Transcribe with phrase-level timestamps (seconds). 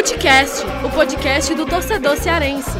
[0.00, 2.70] Futecast, o podcast do torcedor cearense.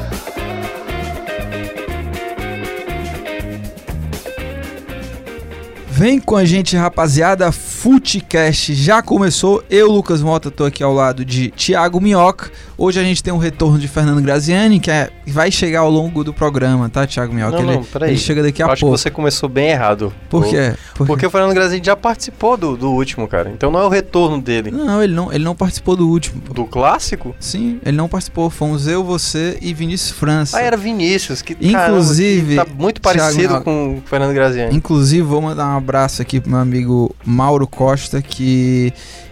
[5.87, 7.53] Vem com a gente, rapaziada.
[7.53, 9.62] Futecast já começou.
[9.69, 12.51] Eu, Lucas Mota, tô aqui ao lado de Thiago Minhoca.
[12.83, 16.24] Hoje a gente tem um retorno de Fernando Graziani, que é, vai chegar ao longo
[16.24, 17.59] do programa, tá, Thiago Minhoca?
[17.59, 18.12] Não, ele, não, peraí.
[18.12, 18.73] ele chega daqui a Eu pouco.
[18.73, 20.11] acho que você começou bem errado.
[20.30, 20.73] Por quê?
[20.95, 21.06] Por quê?
[21.12, 23.51] Porque o Fernando Graziani já participou do, do último, cara.
[23.51, 24.70] Então não é o retorno dele.
[24.70, 26.41] Não, ele não, ele não participou do último.
[26.41, 26.55] pô.
[26.55, 27.37] Do clássico?
[27.39, 28.48] Sim, ele não participou.
[28.48, 30.56] Fomos eu, você e Vinícius França.
[30.56, 33.65] Ah, era Vinícius, que Inclusive, caramba, que tá muito Thiago parecido Minhoca.
[33.65, 34.75] com o Fernando Graziani.
[34.75, 38.91] Inclusive, vou mandar um abraço aqui pro meu amigo Mauro Costa, que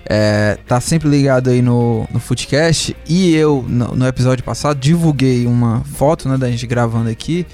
[0.08, 2.96] é, tá sempre ligado aí no, no Footcast.
[3.06, 7.46] E eu, no, no episódio passado, divulguei uma foto né, da gente gravando aqui.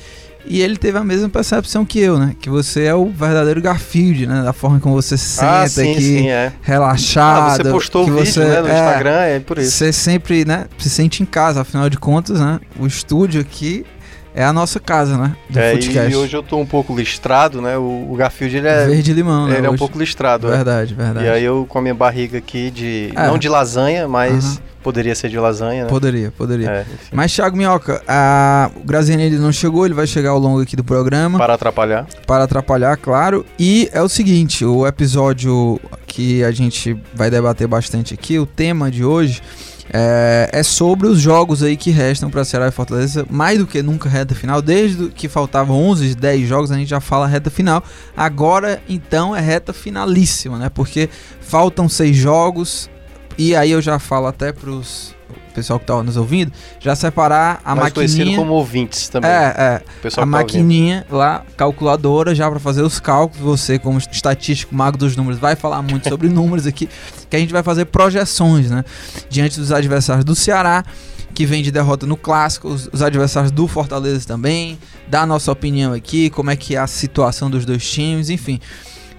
[0.47, 2.37] E ele teve a mesma percepção que eu, né?
[2.39, 4.43] Que você é o verdadeiro Garfield, né?
[4.43, 6.53] Da forma como você senta ah, sim, aqui, sim, é.
[6.61, 7.51] relaxado.
[7.51, 9.71] Ah, você postou o vídeo, você- né, no é, Instagram, é por isso.
[9.71, 10.67] Você sempre, né?
[10.77, 12.61] Se sente em casa, afinal de contas, né?
[12.79, 13.87] O estúdio aqui
[14.35, 15.37] é a nossa casa, né?
[15.49, 16.13] Do É, Footcast.
[16.13, 17.77] e hoje eu tô um pouco listrado, né?
[17.79, 19.59] O, o Garfield, ele é, Verde limão, né?
[19.59, 19.79] ele é um hoje.
[19.79, 20.49] pouco listrado.
[20.49, 20.51] é.
[20.57, 21.27] Verdade, verdade.
[21.27, 23.13] E aí eu com a minha barriga aqui de...
[23.15, 23.27] É.
[23.29, 24.57] Não de lasanha, mas Aham.
[24.83, 25.89] poderia ser de lasanha, né?
[25.89, 26.69] Poderia, poderia.
[26.71, 26.85] É.
[27.13, 28.71] Mas, Thiago Minhoca, a...
[28.77, 32.07] o Graziani ele não chegou, ele vai chegar ao longo aqui do programa, Para atrapalhar.
[32.27, 33.47] para atrapalhar, claro.
[33.59, 38.91] E é o seguinte, o episódio que a gente vai debater bastante aqui, o tema
[38.91, 39.41] de hoje,
[39.97, 43.81] é, é sobre os jogos aí que restam para Ceará e Fortaleza, mais do que
[43.81, 47.81] nunca reta final, desde que faltavam 11, 10 jogos, a gente já fala reta final.
[48.17, 50.69] Agora, então, é reta finalíssima, né?
[50.69, 51.09] Porque
[51.41, 52.91] faltam seis jogos,
[53.39, 55.14] e aí eu já falo até pros
[55.55, 58.39] pessoal que tá nos ouvindo, já separar a mais conhecido maquininha...
[58.39, 59.31] como ouvintes também.
[59.31, 60.27] É, é a tá ouvindo.
[60.27, 63.43] maquininha lá, calculadora, já para fazer os cálculos.
[63.43, 66.89] Você, como estatístico, mago dos números, vai falar muito sobre números aqui,
[67.31, 68.85] que a gente vai fazer projeções, né?
[69.31, 70.85] Diante dos adversários do Ceará,
[71.33, 74.79] que vem de derrota no clássico, os, os adversários do Fortaleza também,
[75.09, 78.61] dar a nossa opinião aqui, como é que é a situação dos dois times, enfim.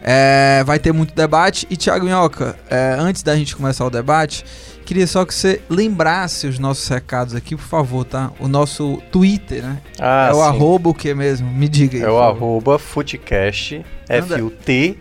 [0.08, 1.66] É, vai ter muito debate.
[1.68, 4.46] E Thiago Minhoca, é, antes da gente começar o debate,
[4.86, 8.32] queria só que você lembrasse os nossos recados aqui, por favor, tá?
[8.40, 9.80] O nosso Twitter, né?
[10.00, 10.42] Ah, é o sim.
[10.44, 11.50] arroba o que mesmo?
[11.52, 12.04] Me diga aí.
[12.04, 14.36] É o arroba Footcast, Anda.
[14.36, 14.98] F-U-T-C-A-S-T,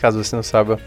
[0.00, 0.78] caso você não saiba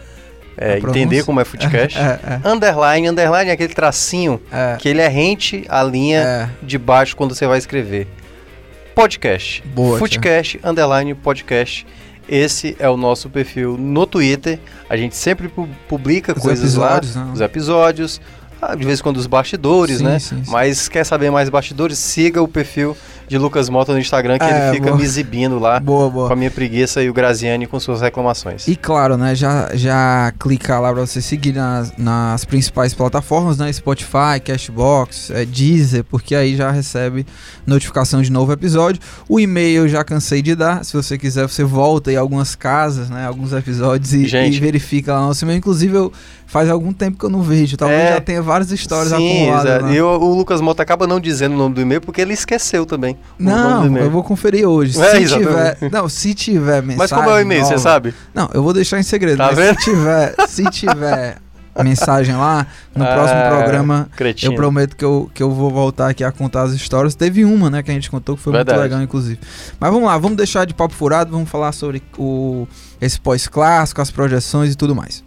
[0.56, 1.98] é, entender como é Footcast.
[2.00, 6.50] É, Underline, underline é aquele tracinho é, é, que ele é rente à linha é.
[6.62, 8.06] de baixo quando você vai escrever.
[8.94, 9.62] Podcast.
[9.66, 11.86] Boa, Footcast, underline, podcast.
[12.30, 14.58] Esse é o nosso perfil no Twitter.
[14.88, 17.30] A gente sempre pu- publica Os coisas lá, né?
[17.34, 18.20] os episódios,
[18.62, 20.18] ah, de vez em quando os bastidores, Sim, né?
[20.20, 20.50] sim, sim.
[20.50, 21.98] Mas quer saber mais bastidores?
[21.98, 22.96] Siga o perfil
[23.30, 24.96] de Lucas Mota no Instagram, que É, ele fica boa.
[24.98, 26.36] me exibindo lá Boa, com a boa.
[26.36, 28.66] minha preguiça e o Graziani com suas reclamações.
[28.66, 33.72] E claro, né, já, já clicar lá pra você seguir nas, nas principais plataformas, né,
[33.72, 37.24] Spotify, Cashbox, é, Deezer, porque aí já recebe
[37.64, 39.00] notificação de novo episódio.
[39.28, 43.08] O e-mail eu já cansei de dar, se você quiser você volta em algumas casas,
[43.08, 44.56] né, alguns episódios e, Gente.
[44.56, 45.58] e verifica lá no nosso e-mail.
[45.58, 46.12] Inclusive eu,
[46.48, 48.12] faz algum tempo que eu não vejo, talvez É.
[48.14, 49.92] já tenha várias histórias Sim, acumuladas lá.
[49.92, 52.84] E o, o Lucas Mota acaba não dizendo o nome do e-mail porque ele esqueceu
[52.84, 53.16] também.
[53.38, 55.00] Não, eu vou conferir hoje.
[55.00, 55.76] É, se exatamente.
[55.78, 56.96] tiver, não, se tiver mensagem.
[56.98, 58.14] Mas como é o e-mail, você sabe?
[58.34, 59.38] Não, eu vou deixar em segredo.
[59.38, 59.78] Tá mas vendo?
[59.80, 61.38] se tiver, se tiver
[61.82, 64.08] mensagem lá, no Ah, próximo programa
[64.42, 67.14] eu prometo que eu, que eu vou voltar aqui a contar as histórias.
[67.14, 68.78] Teve uma, né, que a gente contou que foi Verdade.
[68.78, 69.38] muito legal, inclusive.
[69.78, 72.66] Mas vamos lá, vamos deixar de papo furado, vamos falar sobre o
[73.00, 75.24] esse pós-clássico, as projeções e tudo mais.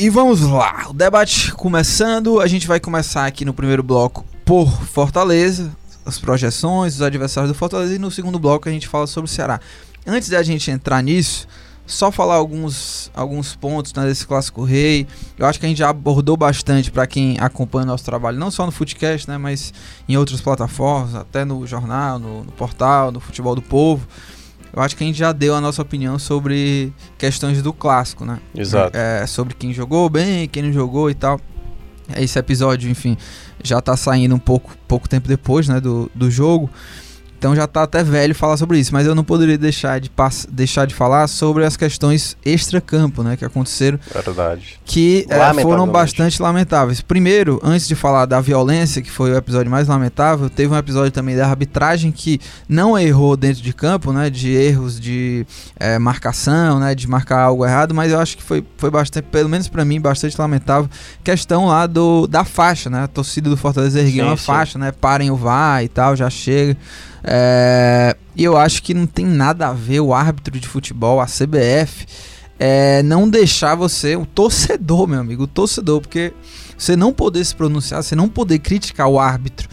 [0.00, 2.40] E vamos lá, o debate começando.
[2.40, 5.70] A gente vai começar aqui no primeiro bloco por Fortaleza,
[6.06, 9.30] as projeções, os adversários do Fortaleza, e no segundo bloco a gente fala sobre o
[9.30, 9.60] Ceará.
[10.06, 11.46] Antes da gente entrar nisso,
[11.86, 15.06] só falar alguns, alguns pontos né, desse clássico rei.
[15.36, 18.50] Eu acho que a gente já abordou bastante para quem acompanha o nosso trabalho, não
[18.50, 19.70] só no Footcast, né, mas
[20.08, 24.08] em outras plataformas, até no jornal, no, no portal, no Futebol do Povo.
[24.72, 28.38] Eu acho que a gente já deu a nossa opinião sobre questões do clássico, né?
[28.54, 28.96] Exato.
[28.96, 31.40] É, sobre quem jogou bem, quem não jogou e tal.
[32.16, 33.16] Esse episódio, enfim,
[33.62, 36.70] já tá saindo um pouco, pouco tempo depois, né, do, do jogo.
[37.40, 40.10] Então já tá até velho falar sobre isso, mas eu não poderia deixar de,
[40.50, 44.78] deixar de falar sobre as questões extra-campo, né, que aconteceram, Verdade.
[44.84, 47.00] que eh, foram bastante lamentáveis.
[47.00, 51.10] Primeiro, antes de falar da violência, que foi o episódio mais lamentável, teve um episódio
[51.12, 52.38] também da arbitragem que
[52.68, 55.46] não errou dentro de campo, né, de erros de
[55.76, 59.48] eh, marcação, né, de marcar algo errado, mas eu acho que foi, foi bastante, pelo
[59.48, 60.90] menos pra mim, bastante lamentável.
[61.24, 64.44] Questão lá do, da faixa, né, a torcida do Fortaleza ergueu uma sim.
[64.44, 66.76] faixa, né, parem o VAR e tal, já chega.
[67.22, 71.26] É, e eu acho que não tem nada a ver o árbitro de futebol, a
[71.26, 72.06] CBF,
[72.58, 76.32] é, não deixar você, o torcedor, meu amigo, o torcedor, porque
[76.76, 79.68] você não poder se pronunciar, você não poder criticar o árbitro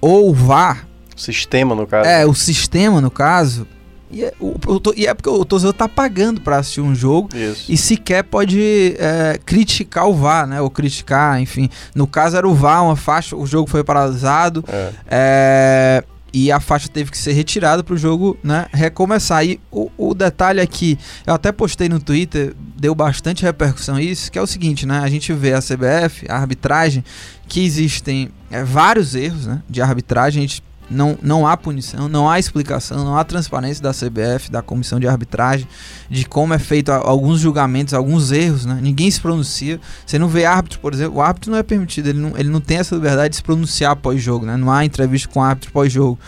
[0.00, 0.86] ou o VAR.
[1.16, 2.08] O sistema, no caso.
[2.08, 3.66] É, o sistema, no caso.
[4.10, 7.30] E é, o, o, e é porque o torcedor tá pagando para assistir um jogo
[7.34, 7.72] Isso.
[7.72, 10.60] e sequer pode é, criticar o VAR, né?
[10.60, 11.70] Ou criticar, enfim.
[11.94, 14.62] No caso era o VAR, uma faixa, o jogo foi paralisado.
[15.08, 16.04] É.
[16.32, 19.44] É, e a faixa teve que ser retirada para o jogo né, recomeçar.
[19.44, 24.38] E o, o, detalhe aqui, eu até postei no Twitter, deu bastante repercussão isso, que
[24.38, 25.00] é o seguinte, né?
[25.00, 27.04] A gente vê a CBF, a arbitragem,
[27.46, 30.62] que existem é, vários erros né, de arbitragem, a gente
[30.92, 35.08] não, não há punição, não há explicação, não há transparência da CBF, da comissão de
[35.08, 35.66] arbitragem,
[36.08, 38.78] de como é feito alguns julgamentos, alguns erros, né?
[38.80, 39.80] Ninguém se pronuncia.
[40.06, 42.60] Você não vê árbitro, por exemplo, o árbitro não é permitido, ele não, ele não
[42.60, 44.56] tem essa liberdade de se pronunciar pós-jogo, né?
[44.56, 46.18] Não há entrevista com o árbitro pós-jogo.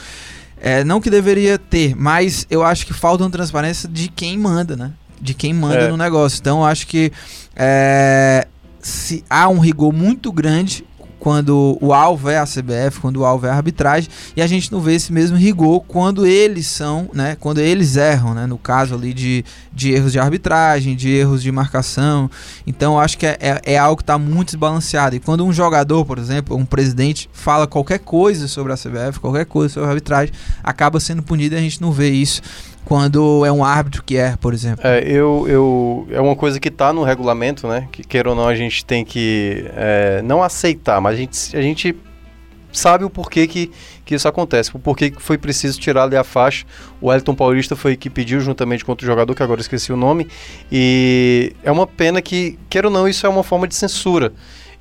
[0.61, 4.75] É, não que deveria ter, mas eu acho que falta uma transparência de quem manda,
[4.75, 4.93] né?
[5.20, 5.88] De quem manda é.
[5.88, 6.38] no negócio.
[6.40, 7.12] Então eu acho que
[7.55, 8.46] é,
[8.81, 10.84] se há um rigor muito grande
[11.24, 14.70] quando o alvo é a CBF, quando o alvo é a arbitragem, e a gente
[14.70, 18.94] não vê esse mesmo rigor quando eles são, né, quando eles erram, né, no caso
[18.94, 19.42] ali de,
[19.72, 22.30] de erros de arbitragem, de erros de marcação.
[22.66, 25.16] Então, acho que é, é, é algo que está muito desbalanceado.
[25.16, 29.46] E quando um jogador, por exemplo, um presidente, fala qualquer coisa sobre a CBF, qualquer
[29.46, 32.42] coisa sobre a arbitragem, acaba sendo punido e a gente não vê isso
[32.84, 34.86] quando é um árbitro que é, por exemplo.
[34.86, 37.88] É, eu, eu, é uma coisa que está no regulamento, né?
[37.90, 41.62] Que queira ou não, a gente tem que é, não aceitar, mas a gente, a
[41.62, 41.96] gente
[42.72, 43.70] sabe o porquê que,
[44.04, 46.66] que isso acontece, o porquê que foi preciso tirar ali a faixa.
[47.00, 50.28] O Elton Paulista foi que pediu juntamente com outro jogador, que agora esqueci o nome,
[50.70, 54.32] e é uma pena que, queira ou não, isso é uma forma de censura.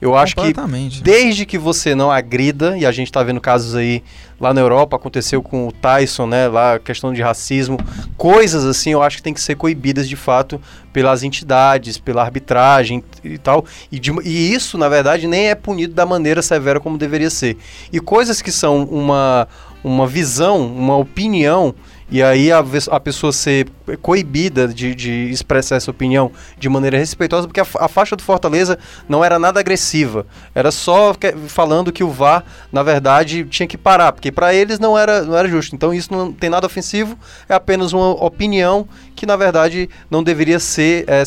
[0.03, 0.53] Eu acho que
[1.01, 4.03] desde que você não agrida, e a gente está vendo casos aí
[4.37, 7.77] lá na Europa, aconteceu com o Tyson, né, lá questão de racismo,
[8.17, 10.59] coisas assim, eu acho que tem que ser coibidas de fato
[10.91, 13.63] pelas entidades, pela arbitragem e tal.
[13.89, 17.55] E, de, e isso, na verdade, nem é punido da maneira severa como deveria ser.
[17.89, 19.47] E coisas que são uma,
[19.81, 21.73] uma visão, uma opinião
[22.09, 23.67] e aí a, a pessoa ser
[24.01, 28.77] coibida de, de, expressar essa opinião de maneira respeitosa, porque a, a, faixa do Fortaleza
[29.07, 33.77] não era nada agressiva, era só que, falando que o VAR, na verdade, tinha que
[33.77, 35.75] parar, porque para eles não era, não era justo.
[35.75, 37.17] Então isso não tem nada ofensivo,
[37.47, 41.23] é apenas uma opinião que, na verdade, não deveria ser é,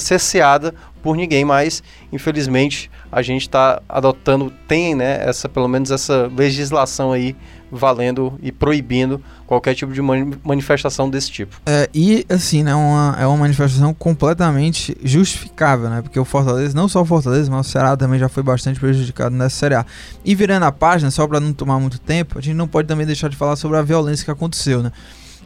[1.02, 1.82] por ninguém, mas
[2.12, 7.34] infelizmente a gente está adotando, tem né, essa, pelo menos essa legislação aí
[7.72, 10.02] valendo e proibindo qualquer tipo de
[10.44, 11.58] manifestação desse tipo.
[11.64, 16.02] É, e assim, né, uma, é uma manifestação completamente justificável, né?
[16.02, 19.34] Porque o Fortaleza, não só o Fortaleza, mas o Ceará também já foi bastante prejudicado
[19.34, 19.86] nessa Série A.
[20.22, 23.06] E virando a página, só para não tomar muito tempo, a gente não pode também
[23.06, 24.92] deixar de falar sobre a violência que aconteceu, né?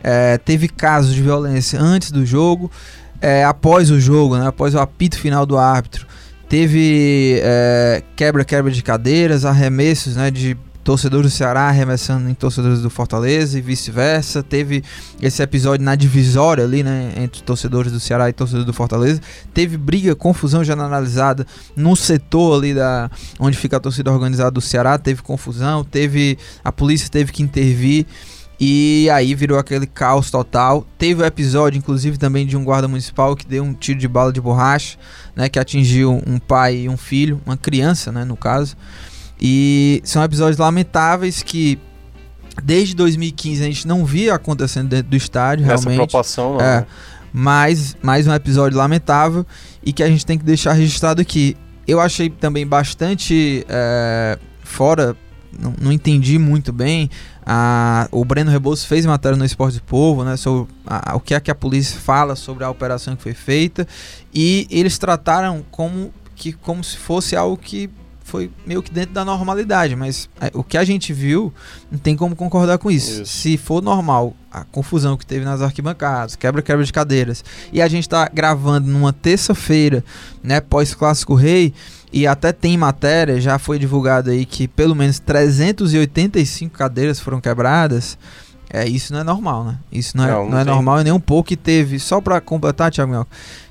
[0.02, 2.69] É, teve casos de violência antes do jogo,
[3.20, 4.49] é, após o jogo, né?
[4.49, 6.11] Após o apito final do árbitro.
[6.50, 7.41] Teve
[8.17, 13.56] quebra-quebra é, de cadeiras, arremessos né, de torcedores do Ceará arremessando em torcedores do Fortaleza
[13.56, 14.43] e vice-versa.
[14.43, 14.82] Teve
[15.23, 19.20] esse episódio na divisória ali, né, entre torcedores do Ceará e torcedores do Fortaleza.
[19.55, 23.08] Teve briga, confusão generalizada no setor ali da
[23.38, 28.06] onde fica a torcida organizada do Ceará, teve confusão, teve a polícia teve que intervir.
[28.60, 30.86] E aí virou aquele caos total.
[30.98, 34.32] Teve o episódio, inclusive, também de um guarda municipal que deu um tiro de bala
[34.32, 34.98] de borracha,
[35.34, 35.48] né?
[35.48, 38.22] Que atingiu um pai e um filho, uma criança, né?
[38.22, 38.76] No caso.
[39.40, 41.79] E são episódios lamentáveis que
[42.62, 45.96] desde 2015 a gente não via acontecendo dentro do estádio, Nessa realmente.
[45.96, 46.60] proporção, não.
[46.60, 46.86] É,
[47.32, 49.46] mas mais um episódio lamentável
[49.82, 51.56] e que a gente tem que deixar registrado aqui.
[51.86, 55.17] Eu achei também bastante é, fora,
[55.58, 57.10] não, não, entendi muito bem.
[57.53, 61.35] A, o Breno Rebouças fez matéria no Esporte do Povo, né, sobre a, o que
[61.35, 63.89] é que a polícia fala sobre a operação que foi feita
[64.33, 67.91] e eles trataram como que como se fosse algo que
[68.23, 71.53] foi meio que dentro da normalidade, mas é, o que a gente viu
[71.91, 73.23] não tem como concordar com isso.
[73.23, 73.33] isso.
[73.33, 78.05] Se for normal a confusão que teve nas arquibancadas, quebra-quebra de cadeiras, e a gente
[78.05, 80.05] está gravando numa terça-feira,
[80.41, 81.75] né, pós-clássico rei,
[82.12, 88.19] e até tem matéria, já foi divulgado aí que pelo menos 385 cadeiras foram quebradas.
[88.72, 89.79] É, isso não é normal, né?
[89.90, 91.98] Isso não é, não, não, não é normal e nem um pouco que teve.
[91.98, 93.26] Só para completar, Thiago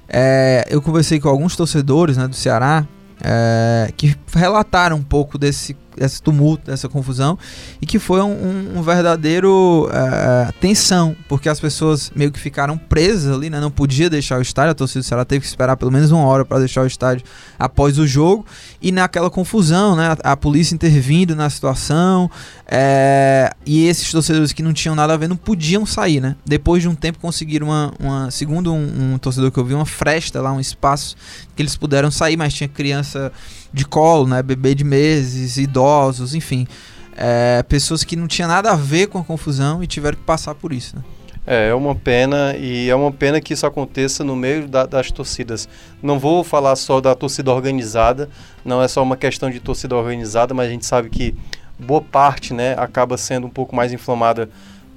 [0.10, 2.86] é, eu conversei com alguns torcedores né, do Ceará
[3.22, 7.38] é, que relataram um pouco desse, esse tumulto, dessa confusão,
[7.82, 13.36] e que foi um, um verdadeiro uh, tensão, porque as pessoas meio que ficaram presas
[13.36, 13.60] ali, né?
[13.60, 16.24] Não podia deixar o estádio, a torcida do Ceará teve que esperar pelo menos uma
[16.26, 17.26] hora para deixar o estádio
[17.58, 18.46] após o jogo,
[18.82, 20.16] e naquela confusão, né?
[20.24, 22.30] A, a polícia intervindo na situação,
[22.66, 26.36] é, e esses torcedores que não tinham nada a ver não podiam sair, né?
[26.46, 29.86] Depois de um tempo conseguiram uma, uma segundo um, um torcedor que eu vi, uma
[29.86, 31.16] fresta lá, um espaço
[31.56, 33.32] que eles puderam sair, mas tinha criança
[33.74, 34.42] de colo, né?
[34.42, 36.68] Bebê de meses, idosos, enfim.
[37.16, 40.56] É, pessoas que não tinha nada a ver com a confusão e tiveram que passar
[40.56, 41.04] por isso, né?
[41.46, 45.10] É, é uma pena e é uma pena que isso aconteça no meio da, das
[45.10, 45.68] torcidas.
[46.02, 48.30] Não vou falar só da torcida organizada,
[48.64, 51.36] não é só uma questão de torcida organizada, mas a gente sabe que
[51.80, 54.50] boa parte né, acaba sendo um pouco mais inflamada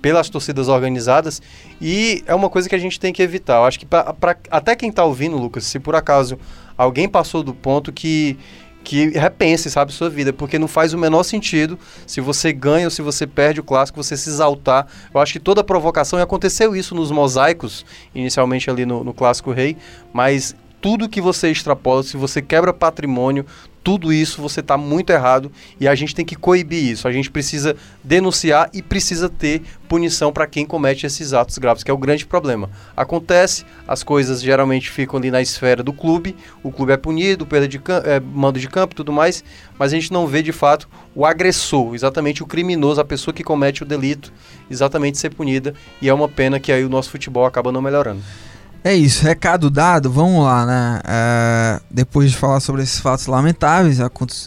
[0.02, 1.40] pelas torcidas organizadas
[1.80, 3.58] e é uma coisa que a gente tem que evitar.
[3.58, 6.38] Eu acho que pra, pra até quem está ouvindo, Lucas, se por acaso
[6.76, 8.38] alguém passou do ponto que
[8.82, 12.90] que repense, sabe, sua vida, porque não faz o menor sentido se você ganha ou
[12.90, 14.86] se você perde o clássico, você se exaltar.
[15.14, 19.52] Eu acho que toda provocação, e aconteceu isso nos mosaicos, inicialmente ali no, no Clássico
[19.52, 19.76] Rei,
[20.12, 23.46] mas tudo que você extrapola, se você quebra patrimônio,
[23.82, 27.08] tudo isso você está muito errado e a gente tem que coibir isso.
[27.08, 31.90] A gente precisa denunciar e precisa ter punição para quem comete esses atos graves, que
[31.90, 32.70] é o grande problema.
[32.96, 37.68] Acontece, as coisas geralmente ficam ali na esfera do clube, o clube é punido, perda
[37.68, 39.44] de é, mando de campo e tudo mais,
[39.78, 43.42] mas a gente não vê de fato o agressor, exatamente o criminoso, a pessoa que
[43.42, 44.32] comete o delito,
[44.70, 48.22] exatamente ser punida e é uma pena que aí o nosso futebol acaba não melhorando.
[48.84, 51.00] É isso, recado dado, vamos lá, né?
[51.06, 53.98] É, depois de falar sobre esses fatos lamentáveis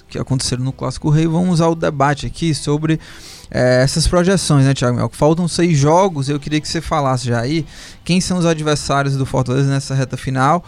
[0.10, 3.00] que aconteceram no Clássico Rei, vamos ao debate aqui sobre
[3.50, 5.10] é, essas projeções, né, Thiago?
[5.14, 7.66] Faltam seis jogos, eu queria que você falasse já aí
[8.04, 10.66] quem são os adversários do Fortaleza nessa reta final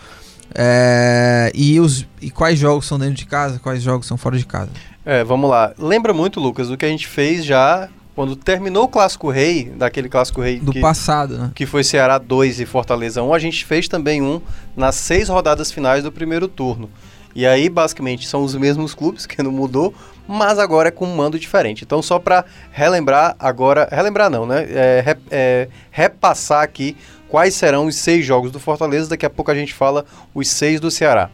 [0.55, 4.45] é, e, os, e quais jogos são dentro de casa, quais jogos são fora de
[4.45, 4.69] casa.
[5.05, 5.73] É, vamos lá.
[5.77, 10.09] Lembra muito, Lucas, do que a gente fez já quando terminou o Clássico Rei, daquele
[10.09, 11.51] Clássico Rei do que, passado, né?
[11.53, 14.41] Que foi Ceará 2 e Fortaleza 1, a gente fez também um
[14.75, 16.89] nas seis rodadas finais do primeiro turno.
[17.35, 19.93] E aí, basicamente, são os mesmos clubes, que não mudou,
[20.27, 21.83] mas agora é com um mando diferente.
[21.83, 24.65] Então, só para relembrar agora, relembrar não, né?
[24.67, 26.97] É, é, repassar aqui
[27.29, 29.11] quais serão os seis jogos do Fortaleza.
[29.11, 31.29] Daqui a pouco a gente fala os seis do Ceará.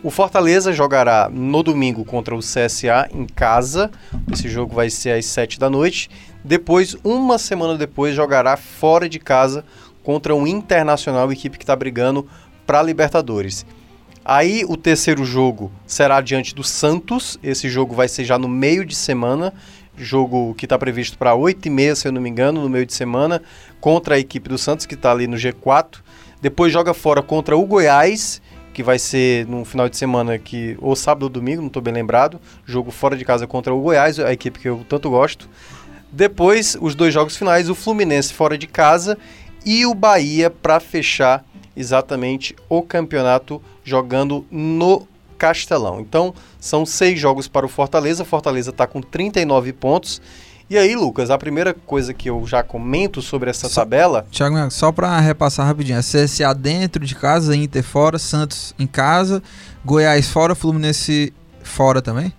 [0.00, 3.90] O Fortaleza jogará no domingo contra o CSA em casa.
[4.32, 6.08] Esse jogo vai ser às 7 da noite.
[6.44, 9.64] Depois, uma semana depois, jogará fora de casa
[10.02, 12.26] contra o Internacional, equipe que está brigando
[12.66, 13.66] para Libertadores.
[14.24, 17.38] Aí o terceiro jogo será diante do Santos.
[17.42, 19.52] Esse jogo vai ser já no meio de semana.
[19.96, 23.42] Jogo que está previsto para 8h30, se eu não me engano, no meio de semana,
[23.80, 26.00] contra a equipe do Santos, que está ali no G4.
[26.40, 28.40] Depois joga fora contra o Goiás
[28.78, 31.92] que vai ser no final de semana que ou sábado ou domingo, não estou bem
[31.92, 35.50] lembrado, jogo fora de casa contra o Goiás, a equipe que eu tanto gosto.
[36.10, 39.18] Depois, os dois jogos finais, o Fluminense fora de casa
[39.64, 41.44] e o Bahia para fechar
[41.76, 46.00] exatamente o campeonato jogando no Castelão.
[46.00, 48.24] Então, são seis jogos para o Fortaleza.
[48.24, 50.20] Fortaleza está com 39 pontos
[50.70, 54.26] e aí, Lucas, a primeira coisa que eu já comento sobre essa só, tabela.
[54.30, 59.42] Thiago, só para repassar rapidinho: é CSA dentro de casa, Inter fora, Santos em casa,
[59.82, 62.34] Goiás fora, Fluminense fora também?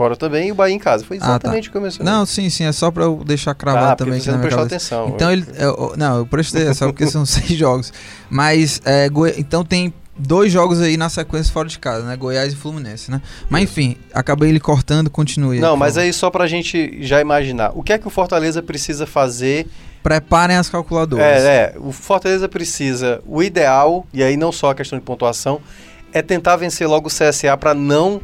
[0.00, 1.04] Fora também e o Bahia em casa.
[1.04, 1.68] Foi exatamente ah, tá.
[1.68, 2.10] o que eu mencionei.
[2.10, 4.18] Não, sim, sim, é só para eu deixar cravado ah, também.
[4.18, 5.08] Você não prestou atenção.
[5.08, 5.44] Então ele.
[5.58, 7.92] Eu, não, eu prestei, é só porque são seis jogos.
[8.30, 9.34] Mas, é, Goi...
[9.36, 12.16] então tem dois jogos aí na sequência fora de casa, né?
[12.16, 13.20] Goiás e Fluminense, né?
[13.50, 15.60] Mas enfim, acabei ele cortando, continue.
[15.60, 17.72] Não, mas aí só pra gente já imaginar.
[17.74, 19.66] O que é que o Fortaleza precisa fazer?
[20.02, 21.26] Preparem as calculadoras.
[21.26, 21.74] É, é.
[21.78, 25.60] O Fortaleza precisa, o ideal, e aí não só a questão de pontuação,
[26.10, 28.22] é tentar vencer logo o CSA para não,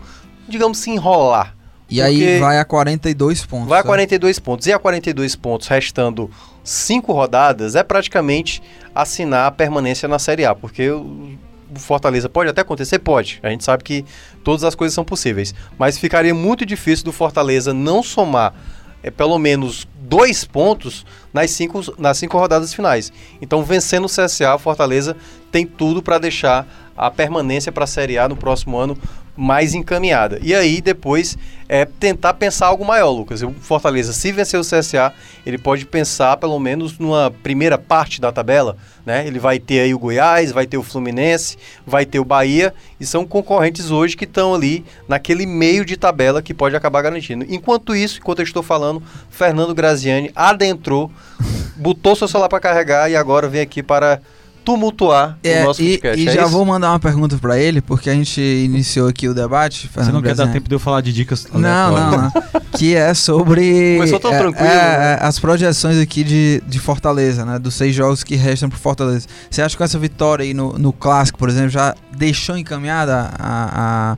[0.48, 1.55] digamos, se enrolar.
[1.88, 3.68] E aí vai a 42 pontos.
[3.68, 4.66] Vai a 42 pontos.
[4.66, 6.30] E a 42 pontos, restando
[6.64, 8.62] cinco rodadas, é praticamente
[8.94, 11.38] assinar a permanência na Série A, porque o
[11.76, 12.98] Fortaleza pode até acontecer?
[12.98, 13.38] Pode.
[13.42, 14.04] A gente sabe que
[14.42, 15.54] todas as coisas são possíveis.
[15.78, 18.54] Mas ficaria muito difícil do Fortaleza não somar
[19.02, 23.12] é, pelo menos dois pontos nas cinco, nas cinco rodadas finais.
[23.40, 25.16] Então, vencendo o CSA, o Fortaleza
[25.52, 26.66] tem tudo para deixar
[26.96, 28.96] a permanência para a Série A no próximo ano
[29.36, 30.38] mais encaminhada.
[30.42, 31.36] E aí, depois,
[31.68, 33.42] é tentar pensar algo maior, Lucas.
[33.42, 35.12] O Fortaleza, se vencer o CSA,
[35.44, 39.26] ele pode pensar pelo menos numa primeira parte da tabela, né?
[39.26, 43.06] Ele vai ter aí o Goiás, vai ter o Fluminense, vai ter o Bahia, e
[43.06, 47.44] são concorrentes hoje que estão ali naquele meio de tabela que pode acabar garantindo.
[47.48, 51.10] Enquanto isso, enquanto eu estou falando, Fernando Graziani adentrou,
[51.76, 54.20] botou seu celular para carregar e agora vem aqui para
[54.66, 56.20] tumultuar É, o nosso e, podcast.
[56.24, 56.50] e é já isso?
[56.50, 59.82] vou mandar uma pergunta pra ele, porque a gente iniciou aqui o debate.
[59.86, 62.32] Você Fernando não quer dar tempo de eu falar de dicas Não, não, não.
[62.76, 63.94] Que é sobre.
[63.96, 65.18] Começou tão é, tranquilo, é, né?
[65.22, 67.58] as projeções aqui de, de Fortaleza, né?
[67.58, 69.26] Dos seis jogos que restam pro Fortaleza.
[69.48, 74.16] Você acha que essa vitória aí no, no clássico, por exemplo, já deixou encaminhada a,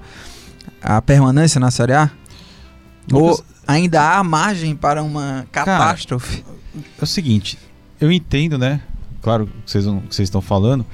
[0.82, 2.10] a, a permanência na Série A?
[3.10, 6.42] Lucas- Ou ainda há margem para uma catástrofe?
[7.00, 7.58] É o seguinte,
[8.00, 8.80] eu entendo, né?
[9.22, 10.84] Claro que vocês, não- que vocês estão falando,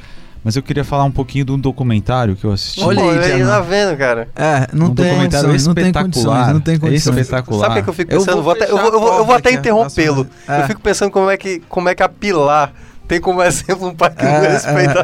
[0.43, 2.83] mas eu queria falar um pouquinho de um documentário que eu assisti.
[2.83, 3.51] Olha aí, ele Diana.
[3.53, 4.29] tá vendo, cara?
[4.37, 6.53] É, não um tem documentário condições, não tem espetacular.
[6.55, 7.17] não tem condições.
[7.19, 7.69] Espetacular.
[7.69, 8.35] Sabe o que, é eu fico Eu pensando?
[8.37, 10.27] vou Vou até- eu, vou, eu vou- eu vou até interrompê-lo.
[10.49, 10.61] É.
[10.63, 12.73] Eu fico pensando como é que, como é que a Pilar
[13.09, 15.03] tem como exemplo um pai que não É, respeita é,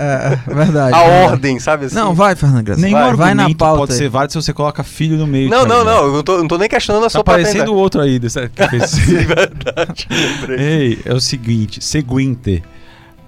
[0.49, 0.95] é, é, verdade.
[0.95, 1.33] a verdade.
[1.33, 1.95] ordem, sabe assim?
[1.95, 2.81] Não, vai, Fernando Graça.
[2.81, 3.79] Nenhum vai, vai na pauta.
[3.81, 3.99] pode aí.
[3.99, 5.49] ser válido se você coloca filho no meio.
[5.51, 5.85] não, não, Thiago.
[5.85, 8.19] não, eu não tô, não tô nem questionando a Tá sua parecendo o outro aí.
[8.21, 10.59] Que fez- verdade, lembrei.
[10.59, 12.63] Ei, é o seguinte, seguinte.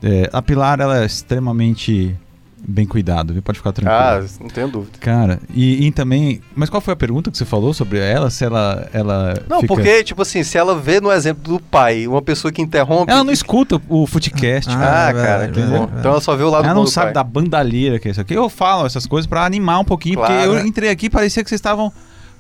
[0.03, 2.17] É, a Pilar, ela é extremamente
[2.65, 3.43] bem cuidado, viu?
[3.43, 3.97] Pode ficar tranquilo.
[4.01, 4.99] Ah, não tenho dúvida.
[5.01, 6.41] Cara, e, e também.
[6.55, 8.31] Mas qual foi a pergunta que você falou sobre ela?
[8.31, 8.89] Se ela.
[8.93, 12.51] ela Não, fica- porque, tipo assim, se ela vê no exemplo do pai uma pessoa
[12.53, 13.11] que interrompe.
[13.13, 14.71] Ela não escuta o Footcast.
[14.71, 14.91] Ah, cara.
[15.07, 15.91] Ah, é cara, verdade, que é bom.
[15.99, 17.15] Então ela só vê o lado Ela não sabe pai.
[17.15, 18.35] da bandalheira que é isso aqui.
[18.35, 20.53] Eu falo essas coisas pra animar um pouquinho, porque Claro.
[20.55, 21.93] eu entrei aqui e parecia que vocês estavam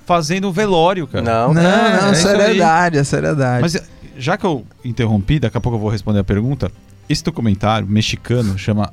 [0.06, 1.24] fazendo um velório, cara.
[1.24, 2.36] Não, Não, É, não, é isso aí.
[2.36, 3.62] seriedade, é seriedade.
[3.62, 3.82] Mas eh,
[4.18, 6.70] já que eu interrompi, daqui a pouco eu vou responder a pergunta.
[7.08, 8.92] Esse documentário mexicano chama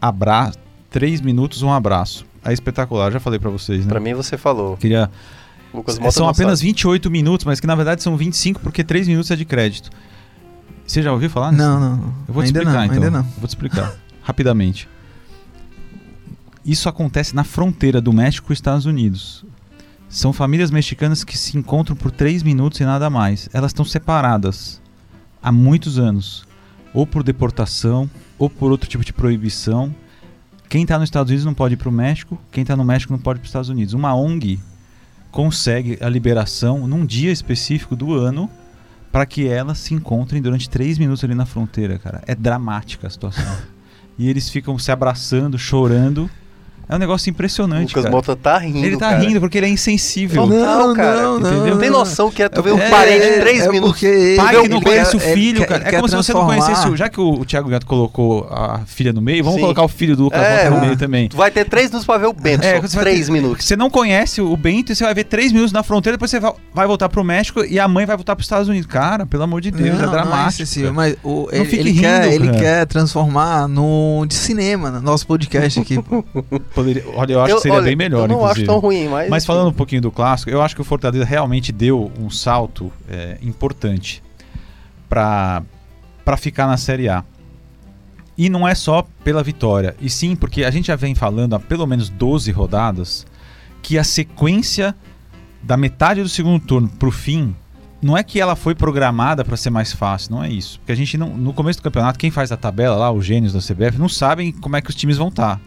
[0.00, 0.52] Abra...
[0.90, 2.26] Três minutos, um abraço.
[2.44, 3.88] É espetacular, já falei pra vocês, né?
[3.88, 4.76] pra mim você falou.
[4.76, 5.08] Queria...
[5.72, 6.66] Lucas É, Mota são apenas sabe.
[6.68, 9.88] 28 minutos, mas que na verdade são 25 porque 3 minutos é de crédito.
[10.84, 11.62] Você já ouviu falar nisso?
[11.62, 12.14] não, não, não.
[12.26, 12.94] Eu vou te explicar não, então.
[12.96, 13.22] ainda não.
[13.22, 14.88] Vou te explicar rapidamente.
[16.64, 19.44] Isso acontece na fronteira do México com os Estados Unidos.
[20.08, 23.48] São famílias mexicanas que se encontram por 3 minutos e nada mais.
[23.52, 24.82] Elas estão separadas
[25.40, 26.44] há muitos anos,
[26.92, 29.94] ou por deportação, ou por outro tipo de proibição.
[30.68, 33.12] Quem está nos Estados Unidos não pode ir para o México, quem está no México
[33.12, 33.94] não pode ir para os Estados Unidos.
[33.94, 34.60] Uma ONG
[35.30, 38.50] consegue a liberação num dia específico do ano
[39.12, 42.22] para que elas se encontrem durante três minutos ali na fronteira, cara.
[42.26, 43.56] É dramática a situação.
[44.18, 46.30] e eles ficam se abraçando, chorando.
[46.88, 48.16] É um negócio impressionante, Lucas cara.
[48.16, 48.78] Mota tá rindo.
[48.84, 49.20] ele tá cara.
[49.22, 50.42] rindo porque ele é insensível.
[50.48, 51.22] Total, não, cara.
[51.22, 51.78] não, não?
[51.78, 53.92] Tem noção que é tu vê um É, parente de três é minutos.
[53.92, 55.84] porque ele- Pai que não conhece o filho, ele cara.
[55.84, 56.96] quer- É como se você não conhecesse o.
[56.96, 59.62] Já que o, o Thiago Gato colocou a filha no meio, vamos Sim.
[59.62, 61.28] colocar o filho do Lucas É, Mota no meio também.
[61.28, 62.64] Tu vai ter três minutos pra ver o Bento.
[62.66, 63.64] É, três ter- minutos.
[63.64, 66.40] Você não conhece o Bento e você vai ver três minutos na fronteira, depois você
[66.40, 68.86] vai, vai voltar pro México e a mãe vai voltar pros Estados Unidos.
[68.90, 70.36] Cara, pelo amor de Deus, não, é dramático.
[70.36, 74.34] Não, é excessivo, mas o, ele, fique ele rindo, quer, ele quer transformar no de
[74.34, 75.96] cinema, no nosso podcast aqui.
[76.82, 78.60] Poderia- olha, eu acho que seria olha, bem melhor, Eu não inclusive.
[78.62, 79.28] acho tão ruim, mas.
[79.30, 82.92] Mas falando um pouquinho do clássico, eu acho que o Fortaleza realmente deu um salto
[83.08, 84.22] é, importante
[85.08, 85.62] para
[86.24, 87.24] para ficar na Série A.
[88.38, 91.60] E não é só pela vitória, e sim porque a gente já vem falando há
[91.60, 93.26] pelo menos 12 rodadas
[93.82, 94.94] que a sequência
[95.62, 97.54] da metade do segundo turno pro fim
[98.00, 100.78] não é que ela foi programada para ser mais fácil, não é isso.
[100.78, 103.52] Porque a gente não, no começo do campeonato, quem faz a tabela lá, os gênios
[103.52, 105.60] da CBF, não sabem como é que os times vão estar.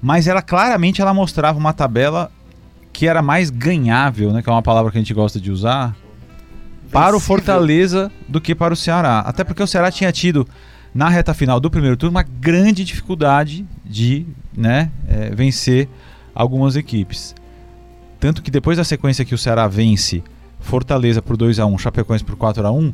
[0.00, 2.30] Mas ela claramente ela mostrava uma tabela
[2.92, 5.94] que era mais ganhável, né, que é uma palavra que a gente gosta de usar,
[6.90, 7.20] para o Vencível.
[7.20, 9.20] Fortaleza do que para o Ceará.
[9.20, 10.46] Até porque o Ceará tinha tido
[10.94, 15.88] na reta final do primeiro turno uma grande dificuldade de né, eh, vencer
[16.34, 17.34] algumas equipes.
[18.18, 20.22] Tanto que depois da sequência que o Ceará vence
[20.60, 22.92] Fortaleza por 2 a 1 Chapecoense por 4 a 1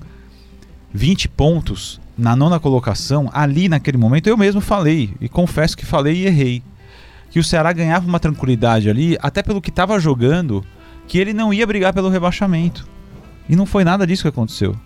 [0.92, 6.18] 20 pontos na nona colocação, ali naquele momento eu mesmo falei, e confesso que falei
[6.18, 6.62] e errei,
[7.34, 10.64] que o Ceará ganhava uma tranquilidade ali, até pelo que estava jogando,
[11.08, 12.86] que ele não ia brigar pelo rebaixamento.
[13.48, 14.76] E não foi nada disso que aconteceu.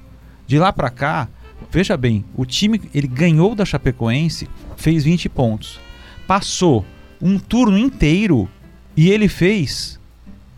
[0.46, 1.28] De lá pra cá,
[1.70, 5.78] veja bem, o time ele ganhou da Chapecoense, fez 20 pontos.
[6.26, 6.87] Passou
[7.20, 8.48] um turno inteiro
[8.96, 10.00] e ele fez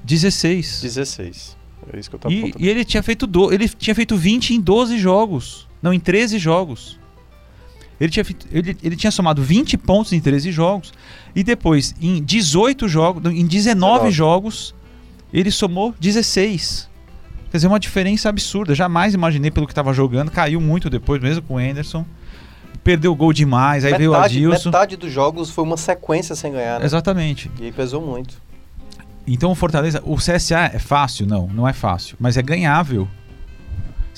[0.05, 0.83] 16.
[0.83, 1.57] 16.
[1.93, 4.55] É isso que eu tava E, e ele tinha feito do, ele tinha feito 20
[4.55, 5.67] em 12 jogos.
[5.83, 7.00] Não, em 13 jogos.
[8.01, 10.93] Ele tinha, ele, ele tinha somado 20 pontos em 13 jogos.
[11.37, 14.11] E depois, em 18 jogos, em 19 19.
[14.11, 14.75] jogos,
[15.33, 16.89] ele somou 16.
[17.51, 18.75] Quer dizer, uma diferença absurda.
[18.75, 20.31] Jamais imaginei pelo que estava jogando.
[20.31, 22.07] Caiu muito depois, mesmo com o Anderson.
[22.83, 23.85] Perdeu o gol demais.
[23.85, 24.71] Aí veio o metade, Adilson.
[24.71, 26.87] metade dos jogos foi uma sequência sem ganhar, né?
[26.87, 27.51] Exatamente.
[27.61, 28.41] E aí pesou muito.
[29.27, 31.27] Então o Fortaleza, o CSA é fácil?
[31.27, 33.07] Não, não é fácil, mas é ganhável.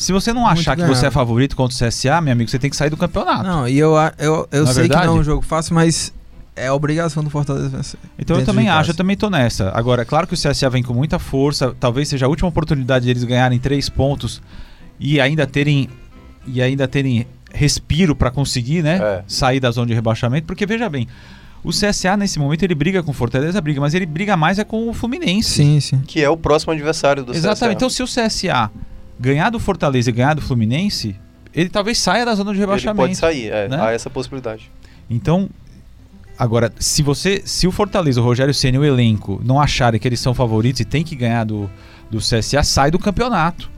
[0.02, 2.68] Se você não achar que você é favorito contra o CSA, meu amigo, você tem
[2.68, 3.44] que sair do campeonato.
[3.44, 6.12] Não, e eu, eu, eu Não é sei que não é um jogo fácil, mas
[6.56, 7.98] é a obrigação do Fortaleza vencer.
[8.18, 9.70] então eu também acho, eu também tô nessa.
[9.74, 13.06] Agora, é claro que o CSA vem com muita força, talvez seja a última oportunidade
[13.06, 14.42] deles ganharem três pontos
[14.98, 15.88] e ainda terem
[16.46, 19.24] e ainda terem respiro para conseguir, né, É.
[19.28, 21.06] sair da zona de rebaixamento, porque veja bem,
[21.62, 24.64] o CSA nesse momento ele briga com o Fortaleza, briga, mas ele briga mais é
[24.64, 25.50] com o Fluminense.
[25.50, 25.98] Sim, sim.
[26.00, 27.76] Que é o próximo adversário do Exatamente.
[27.76, 28.06] Então, CSA.
[28.06, 28.70] se o CSA
[29.22, 31.14] ganhar do Fortaleza e ganhar do Fluminense,
[31.54, 32.96] ele talvez saia da zona de Ele rebaixamento.
[32.96, 33.80] pode sair, é, né?
[33.80, 34.68] há essa possibilidade.
[35.08, 35.48] Então,
[36.36, 40.18] agora, se você, se o Fortaleza, o Rogério Ceni, o elenco não acharem que eles
[40.18, 41.70] são favoritos e tem que ganhar do,
[42.10, 43.70] do CSA, sai do campeonato.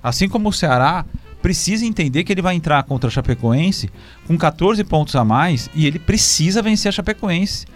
[0.00, 1.04] Assim como o Ceará
[1.42, 3.90] precisa entender que ele vai entrar contra a Chapecoense
[4.26, 7.66] com 14 pontos a mais e ele precisa vencer a Chapecoense.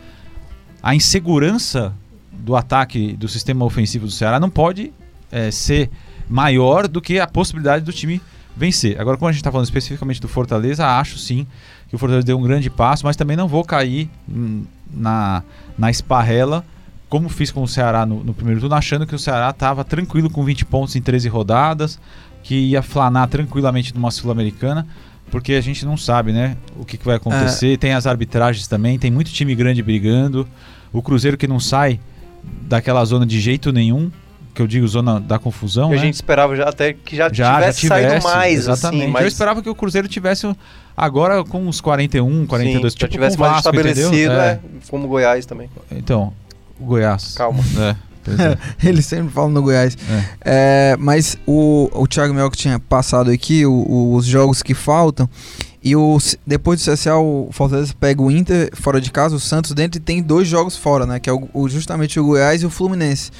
[0.80, 1.92] A insegurança
[2.30, 4.92] do ataque do sistema ofensivo do Ceará não pode
[5.32, 5.90] eh, ser
[6.28, 8.20] maior do que a possibilidade do time
[8.56, 9.00] vencer.
[9.00, 11.46] Agora, como a gente está falando especificamente do Fortaleza, acho sim
[11.88, 14.08] que o Fortaleza deu um grande passo, mas também não vou cair
[14.92, 15.42] na,
[15.76, 16.64] na esparrela,
[17.08, 20.30] como fiz com o Ceará no, no primeiro turno, achando que o Ceará estava tranquilo
[20.30, 21.98] com 20 pontos em 13 rodadas,
[22.42, 24.86] que ia flanar tranquilamente numa Sul-Americana,
[25.30, 27.76] porque a gente não sabe, né, o que, que vai acontecer.
[27.78, 30.46] Tem as arbitragens também, tem muito time grande brigando.
[30.92, 31.98] O Cruzeiro que não sai
[32.62, 34.10] daquela zona de jeito nenhum,
[34.54, 36.02] que eu digo zona da confusão, E a né?
[36.02, 39.02] gente esperava já até que já, já, tivesse, já tivesse saído mais, exatamente.
[39.02, 40.54] assim, mas Eu esperava que o Cruzeiro tivesse
[40.96, 44.40] agora com uns 41, 42, sim, tipo já tivesse mais Vasco, estabelecido, entendeu?
[44.40, 45.68] é, como Goiás também.
[45.90, 46.32] Então,
[46.78, 47.34] o Goiás.
[47.34, 47.62] Calma.
[47.78, 47.96] É,
[48.30, 48.58] é.
[48.88, 49.98] Ele sempre fala no Goiás.
[50.40, 54.72] É, mas o, o Thiago Mel que tinha passado aqui, o- o- os jogos que
[54.72, 55.28] faltam.
[55.86, 56.16] E o,
[56.46, 60.00] depois do CSA, o Fortaleza pega o Inter fora de casa, o Santos dentro e
[60.00, 61.20] tem dois jogos fora, né?
[61.20, 63.30] Que é o, o- justamente o Goiás e o Fluminense.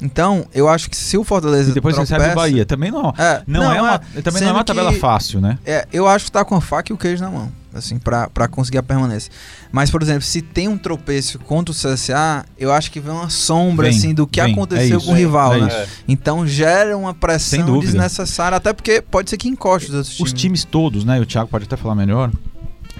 [0.00, 1.70] Então, eu acho que se o Fortaleza.
[1.70, 2.64] E depois tropeça, recebe o Bahia.
[2.64, 5.58] Também não, É, não, é uma, também não é uma tabela que- fácil, né?
[5.66, 8.28] É, eu acho que tá com a faca e o queijo na mão, assim, pra,
[8.28, 9.30] pra conseguir a permanência.
[9.70, 13.30] Mas, por exemplo, se tem um tropeço contra o CSA, eu acho que vem uma
[13.30, 15.66] sombra, Vem, assim, do que vem, aconteceu é isso, com o rival, é né?
[15.66, 15.92] isso.
[16.08, 20.32] Então gera uma pressão desnecessária, até porque pode ser que encoste os outros times.
[20.32, 21.20] Os times todos, né?
[21.20, 22.30] O Thiago pode até falar melhor,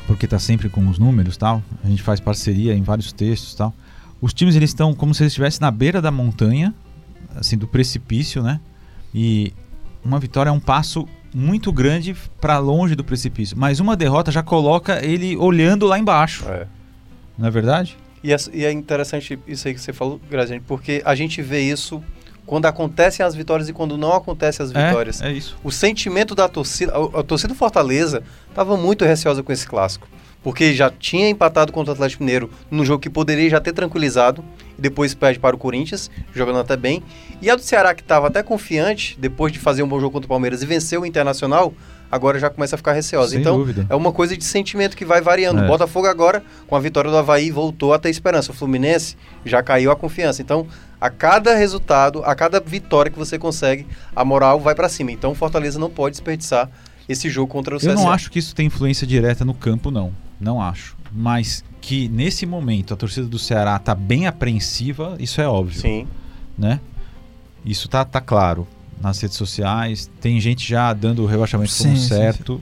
[0.07, 1.62] porque tá sempre com os números e tal.
[1.83, 3.74] A gente faz parceria em vários textos e tal.
[4.20, 6.74] Os times eles estão como se eles estivessem na beira da montanha,
[7.37, 8.61] assim, do precipício, né?
[9.14, 9.52] E
[10.04, 11.07] uma vitória é um passo
[11.38, 16.44] muito grande para longe do precipício, mas uma derrota já coloca ele olhando lá embaixo,
[16.48, 16.66] É.
[17.38, 17.96] não é verdade?
[18.24, 21.61] E é, e é interessante isso aí que você falou, Graziani, porque a gente vê
[21.61, 22.03] isso
[22.44, 25.20] quando acontecem as vitórias e quando não acontecem as vitórias.
[25.22, 25.57] É, é isso.
[25.62, 30.09] O sentimento da torcida, a, a torcida do Fortaleza estava muito receosa com esse clássico.
[30.49, 34.43] Porque já tinha empatado contra o Atlético Mineiro num jogo que poderia já ter tranquilizado,
[34.79, 37.03] e depois perde para o Corinthians, jogando até bem.
[37.43, 40.25] E a do Ceará, que estava até confiante, depois de fazer um bom jogo contra
[40.25, 41.75] o Palmeiras e vencer o Internacional,
[42.11, 43.33] agora já começa a ficar receosa.
[43.33, 43.85] Sem então, dúvida.
[43.91, 45.61] é uma coisa de sentimento que vai variando.
[45.61, 45.65] É.
[45.65, 48.51] O Botafogo agora, com a vitória do Havaí, voltou a ter esperança.
[48.51, 50.41] O Fluminense já caiu a confiança.
[50.41, 50.67] Então,
[50.99, 55.13] a cada resultado, a cada vitória que você consegue, a moral vai para cima.
[55.13, 56.71] Então, o Fortaleza não pode desperdiçar
[57.07, 57.91] esse jogo contra o CSA.
[57.91, 60.11] Eu não acho que isso tem influência direta no campo, não.
[60.40, 60.96] Não acho.
[61.12, 66.07] Mas que nesse momento a torcida do Ceará tá bem apreensiva, isso é óbvio, Sim.
[66.57, 66.81] né?
[67.64, 68.66] Isso tá, tá claro
[69.01, 70.11] nas redes sociais.
[70.20, 72.61] Tem gente já dando o rebaixamento como Sim, sim, certo.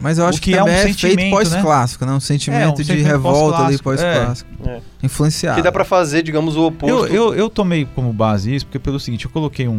[0.00, 2.12] Mas eu acho que, que é também um é, feito sentimento, pós-clássico, né?
[2.12, 4.48] Um sentimento É, um de sentimento revolta ali pós-clássico.
[4.58, 4.68] pós-clássico.
[4.68, 4.80] É.
[5.02, 5.56] Influenciado.
[5.56, 7.06] Que dá para fazer, digamos, o oposto.
[7.06, 9.72] Eu, eu, eu tomei como base isso porque pelo seguinte, eu coloquei um,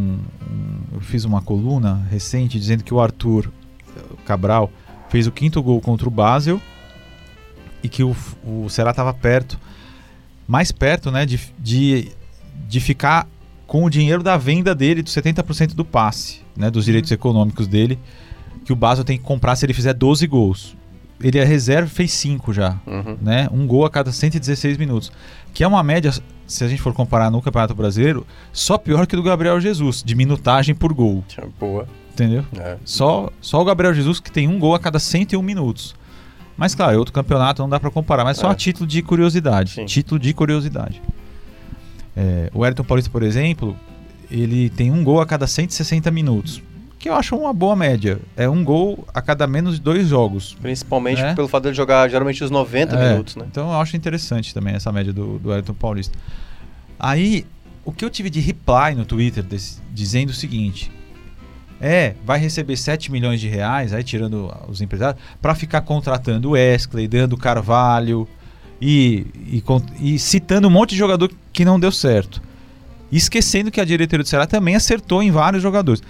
[0.51, 3.49] um- eu fiz uma coluna recente dizendo que o Arthur
[4.25, 4.69] Cabral
[5.09, 6.61] fez o quinto gol contra o Basel
[7.83, 9.59] e que o, o Ceará estava perto,
[10.47, 12.09] mais perto, né, de, de,
[12.67, 13.27] de ficar
[13.65, 17.99] com o dinheiro da venda dele, dos 70% do passe, né, dos direitos econômicos dele,
[18.65, 20.75] que o Basel tem que comprar se ele fizer 12 gols.
[21.21, 23.17] Ele é reserva e fez 5 já Uhum.
[23.21, 23.49] né?
[23.51, 25.11] Um gol a cada 116 minutos.
[25.53, 26.11] Que é uma média,
[26.47, 30.15] se a gente for comparar no Campeonato Brasileiro, só pior que do Gabriel Jesus, de
[30.15, 31.23] minutagem por gol,
[31.59, 31.87] Boa.
[32.19, 32.45] Entendeu?
[32.57, 32.77] É.
[32.85, 35.95] Só, só o Gabriel Jesus que tem um gol a cada 101 minutos.
[36.57, 38.51] Mas claro, é outro campeonato, não dá pra comparar, mas só É.
[38.51, 39.71] a título de curiosidade.
[39.71, 39.85] Sim.
[39.85, 41.01] Título de curiosidade.
[42.15, 43.77] É, o Ayrton Paulista, por exemplo,
[44.29, 46.61] ele tem um gol a cada 160 minutos.
[46.97, 48.19] Que eu acho uma boa média.
[48.35, 50.57] É um gol a cada menos de dois jogos.
[50.61, 51.33] Principalmente É.
[51.33, 53.45] pelo fato dele jogar geralmente os 90 É, minutos, né?
[53.49, 56.17] Então eu acho interessante também essa média do, do Ayrton Paulista.
[56.99, 57.45] Aí,
[57.85, 60.91] o que eu tive de reply no Twitter desse- dizendo o seguinte:
[61.81, 66.51] é, vai receber 7 milhões de reais, aí tirando os empresários, para ficar contratando o
[66.51, 68.27] Wesley, dando Carvalho
[68.81, 69.63] e, e,
[69.99, 72.41] e citando um monte de jogador que não deu certo.
[73.11, 76.01] E esquecendo que a diretoria do Ceará também acertou em vários jogadores.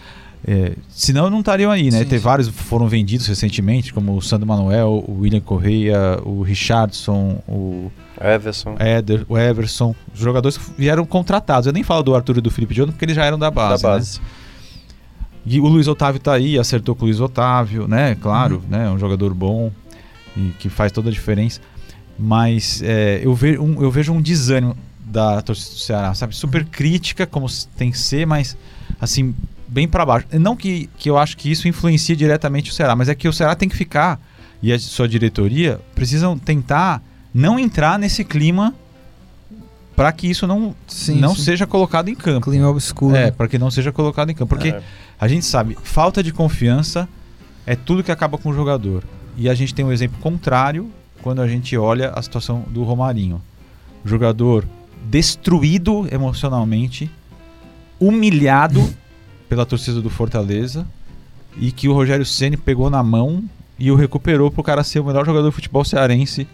[0.47, 1.99] É, senão não estariam aí, né?
[1.99, 2.23] Sim, Tem sim.
[2.23, 8.75] vários foram vendidos recentemente, como o Sandro Manuel, o William Correia, o Richardson, o, Everson.
[8.79, 11.67] Éder, o Everson, os jogadores vieram contratados.
[11.67, 13.83] Eu nem falo do Arthur e do Felipe Jonathan porque eles já eram da base.
[13.83, 14.03] da né?
[15.49, 18.15] E o Luiz Otávio tá aí, acertou com o Luiz Otávio, né?
[18.15, 18.61] Claro, Uhum.
[18.69, 18.85] né?
[18.85, 19.71] É um jogador bom
[20.37, 21.59] e que faz toda a diferença.
[22.17, 26.35] Mas é, eu, ve um, eu vejo um desânimo da torcida do Ceará, sabe?
[26.35, 28.55] Super crítica, como tem que ser, mas
[29.01, 29.33] assim,
[29.67, 30.27] bem para baixo.
[30.33, 33.33] Não que, que eu acho que isso influencia diretamente o Ceará, mas é que o
[33.33, 34.19] Ceará tem que ficar,
[34.61, 37.01] e a sua diretoria precisam tentar
[37.33, 38.75] não entrar nesse clima
[39.99, 41.41] para que isso não, Sim, não sim.
[41.41, 42.49] seja colocado em campo.
[42.49, 43.13] Clima obscuro.
[43.17, 44.47] É, para que não seja colocado em campo.
[44.55, 44.81] Porque É.
[45.19, 47.05] a gente sabe, falta de confiança
[47.65, 49.03] é tudo que acaba com o jogador.
[49.35, 50.89] E a gente tem um exemplo contrário
[51.21, 53.41] quando a gente olha a situação do Romarinho.
[54.05, 54.65] Jogador
[55.09, 57.11] destruído emocionalmente,
[57.99, 58.81] humilhado
[59.49, 60.87] pela torcida do Fortaleza
[61.57, 63.43] e que o Rogério Ceni pegou na mão
[63.77, 66.47] e o recuperou pro cara ser o melhor jogador de futebol cearense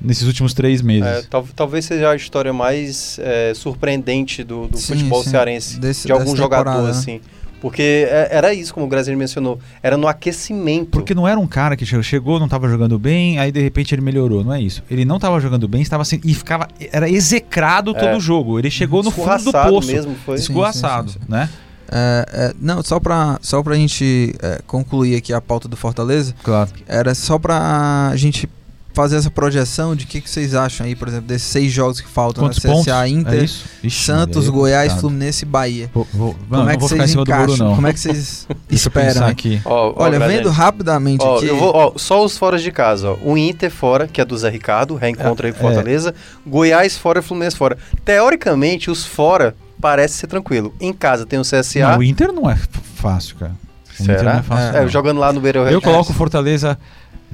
[0.00, 1.06] nesses últimos três meses.
[1.06, 5.30] É, tal- talvez seja a história mais é, surpreendente do, do Sim, futebol sim.
[5.30, 6.90] cearense, Desse- de algum jogador, né?
[6.90, 7.20] assim.
[7.60, 10.90] Porque é- era isso, como o Graziano mencionou, era no aquecimento.
[10.90, 13.94] Porque não era um cara que che- chegou, não estava jogando bem, aí de repente
[13.94, 14.82] ele melhorou, não é isso.
[14.90, 18.16] Ele não estava jogando bem, estava assim, e ficava era execrado todo É.
[18.16, 18.58] o jogo.
[18.58, 20.36] Ele chegou no fundo do poço, mesmo, foi.
[20.36, 21.48] Escorraçado, sim, né?
[21.90, 26.34] É, é, não, só pra, só pra gente é, concluir aqui a pauta do Fortaleza,
[26.42, 26.70] Claro.
[26.86, 28.46] era só pra gente
[28.94, 32.00] fazer essa projeção de o que, que vocês acham aí, por exemplo, desses seis jogos
[32.00, 32.70] que faltam, Quantos né?
[32.70, 32.84] pontos?
[32.86, 33.64] CSA, Inter, é isso?
[33.82, 35.00] Ixi, Santos, aí é Goiás, complicado.
[35.00, 35.90] Fluminense e Bahia.
[35.92, 37.56] Vou, vou, não, Como é não que vou vocês encaixam?
[37.66, 37.74] muro.
[37.74, 39.26] Como é que vocês esperam?
[39.26, 39.60] aqui.
[39.64, 41.46] Ó, ó, Olha, vendo rapidamente ó, aqui.
[41.46, 43.16] eu vou, só os fora de casa, ó.
[43.22, 45.62] O Inter fora, que é do Zé Ricardo, reencontra aí com É.
[45.74, 46.14] Fortaleza.
[46.46, 47.76] Goiás fora, Fluminense fora.
[48.04, 50.72] Teoricamente, os fora parece ser tranquilo.
[50.80, 51.80] Em casa tem o CSA.
[51.90, 52.56] Não, o Inter não é
[52.96, 53.52] fácil, cara.
[53.98, 54.32] O Inter Será?
[54.34, 54.76] não é fácil.
[54.76, 54.88] É, não.
[54.88, 56.78] jogando lá no Beira Eu coloco o Fortaleza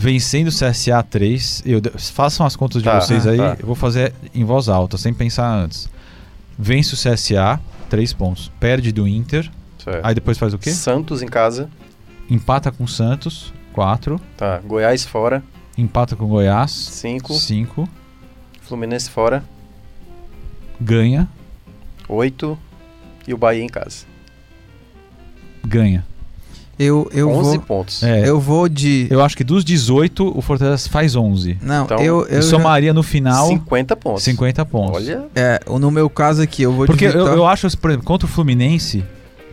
[0.00, 1.62] vencendo o CSA 3.
[1.66, 1.80] Eu,
[2.14, 3.36] façam as contas de Tá, vocês aí.
[3.36, 3.56] tá.
[3.60, 5.90] Eu vou fazer em voz alta, sem pensar antes.
[6.58, 7.60] Vence o CSA,
[7.90, 8.50] 3 pontos.
[8.58, 9.50] Perde do Inter.
[9.78, 10.00] Certo.
[10.04, 10.70] Aí depois faz o quê?
[10.70, 11.68] Santos em casa.
[12.30, 14.18] Empata com Santos, 4.
[14.38, 14.58] Tá.
[14.60, 15.42] Goiás fora,
[15.76, 17.34] Empata com Goiás, 5.
[17.34, 17.88] 5.
[18.62, 19.44] Fluminense fora,
[20.80, 21.28] Ganha,
[22.08, 22.58] 8.
[23.28, 24.06] E o Bahia em casa.
[25.66, 26.06] ganha.
[26.82, 27.60] Eu, eu 11 vou.
[27.60, 28.02] pontos.
[28.02, 28.24] É, eu...
[28.26, 29.06] Eu vou de.
[29.22, 31.58] acho que dos 18, o Fortaleza faz 11.
[31.60, 32.26] Não, Então, eu.
[32.26, 34.22] eu somaria no final 50 pontos.
[34.22, 34.96] 50 pontos.
[34.96, 37.14] Olha, é, no meu caso aqui, eu vou Porque de.
[37.14, 39.04] eu, Vitó- eu acho, por exemplo, contra o Fluminense,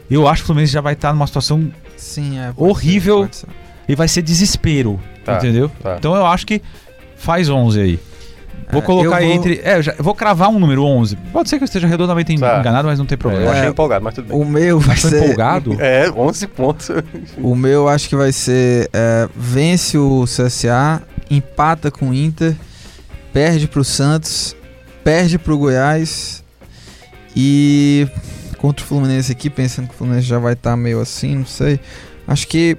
[0.10, 2.54] eu acho que o Fluminense já vai estar numa situação Sim, é.
[2.56, 3.26] horrível.
[3.26, 3.48] ser, ser.
[3.90, 5.70] e vai ser desespero, Tá, entendeu?
[5.84, 5.98] tá.
[6.00, 6.62] Então eu acho que
[7.18, 8.00] faz 11 aí.
[8.70, 9.62] Vou É, colocar eu vou- entre.
[9.63, 11.15] É, eu, já- eu vou cravar um número 11.
[11.32, 12.60] Pode ser que eu esteja redondamente en- Tá.
[12.60, 13.52] enganado, mas não tem eu problema.
[13.52, 14.38] achei É, empolgado, mas tudo bem.
[14.38, 15.24] O meu vai ser.
[15.24, 15.76] empolgado?
[15.80, 16.89] É, 11 pontos.
[17.38, 18.89] O meu acho que vai ser.
[18.91, 22.56] é, vence o CSA, empata com o Inter,
[23.32, 24.54] perde pro Santos,
[25.04, 26.43] perde pro Goiás
[27.36, 28.08] e.
[28.58, 31.80] Contra o Fluminense aqui, pensando que o Fluminense já vai estar meio assim, não sei.
[32.28, 32.76] Acho que.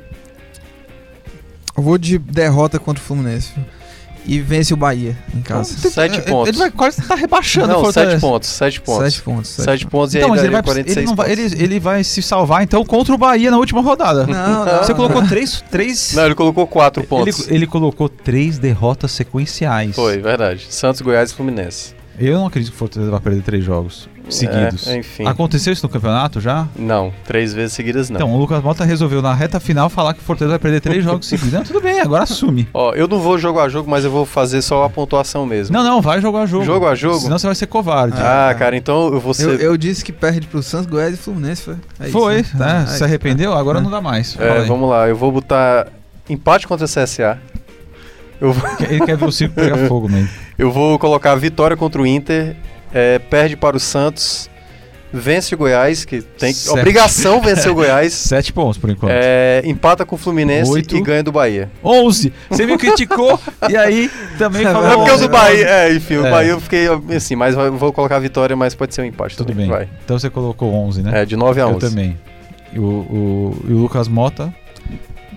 [1.76, 3.52] Eu vou de derrota contra o Fluminense.
[3.54, 3.64] viu?
[4.28, 5.74] E vence o Bahia em casa.
[5.78, 6.48] Então, Sete ele- pontos.
[6.50, 8.12] Ele vai quase estar rebaixando o Não, Fortaleza.
[8.12, 9.04] 7 pontos, 7 pontos.
[9.12, 9.50] 7 pontos.
[9.50, 11.52] 7 sete pontos e Então, aí mas ele vai, 46 ele, não vai, pontos.
[11.54, 14.26] ele, ele vai se salvar então contra o Bahia na última rodada.
[14.26, 14.78] Não, não.
[14.84, 17.48] Você colocou três, três Não, ele colocou 4 ele, pontos.
[17.48, 19.96] ele colocou três derrotas sequenciais.
[19.96, 20.66] Foi, verdade.
[20.68, 21.94] Santos, Goiás e Fluminense.
[22.18, 24.86] Eu não acredito que o Fortaleza vai perder três jogos seguidos.
[24.86, 25.26] É, enfim.
[25.26, 26.66] Aconteceu isso no campeonato já?
[26.76, 28.16] Não, três vezes seguidas não.
[28.16, 31.04] Então, o Lucas Mota resolveu na reta final falar que o Fortaleza vai perder três
[31.04, 31.52] jogos seguidos.
[31.52, 32.68] Não, tudo bem, agora assume.
[32.74, 35.74] Ó, eu não vou jogo a jogo, mas eu vou fazer só a pontuação mesmo.
[35.74, 36.64] Não, não, vai jogar jogo.
[36.64, 37.20] Jogo a jogo?
[37.20, 38.16] Senão você vai ser covarde.
[38.18, 39.48] Ah, cara, então eu vou ser.
[39.48, 41.62] Eu, eu disse que perde pro Santos, Goiás e Fluminense.
[41.62, 42.48] Foi, é isso, Foi, né?
[42.54, 42.84] né?
[42.84, 43.06] Ah, se é.
[43.06, 44.36] arrependeu, agora não dá mais.
[44.38, 45.88] É, vamos lá, eu vou botar
[46.28, 47.38] empate contra o CSA.
[48.40, 50.28] Eu vou, Ele quer ver o circo pegar fogo mesmo.
[50.58, 52.54] eu vou colocar vitória contra o Inter,
[52.94, 54.48] é, perde para o Santos,
[55.12, 56.78] vence o Goiás, que tem Sete.
[56.78, 58.12] obrigação vencer o Goiás.
[58.12, 59.10] Sete pontos por enquanto.
[59.12, 60.96] É, empata com o Fluminense Oito.
[60.96, 61.70] e ganha do Bahia.
[61.82, 62.32] 11.
[62.50, 64.88] Você me criticou e aí também É falou.
[64.88, 65.22] É porque o 11.
[65.24, 66.30] do Bahia, é, enfim, o É.
[66.30, 69.36] Bahia eu fiquei assim, mas eu vou colocar a vitória, mas pode ser um empate
[69.36, 69.66] Tudo também.
[69.68, 69.76] bem.
[69.76, 69.88] Vai.
[70.04, 71.22] Então você colocou 11, né?
[71.22, 71.80] É, de 9 a Eu 11.
[71.80, 72.16] também.
[72.72, 74.54] E o, o, e o Lucas Mota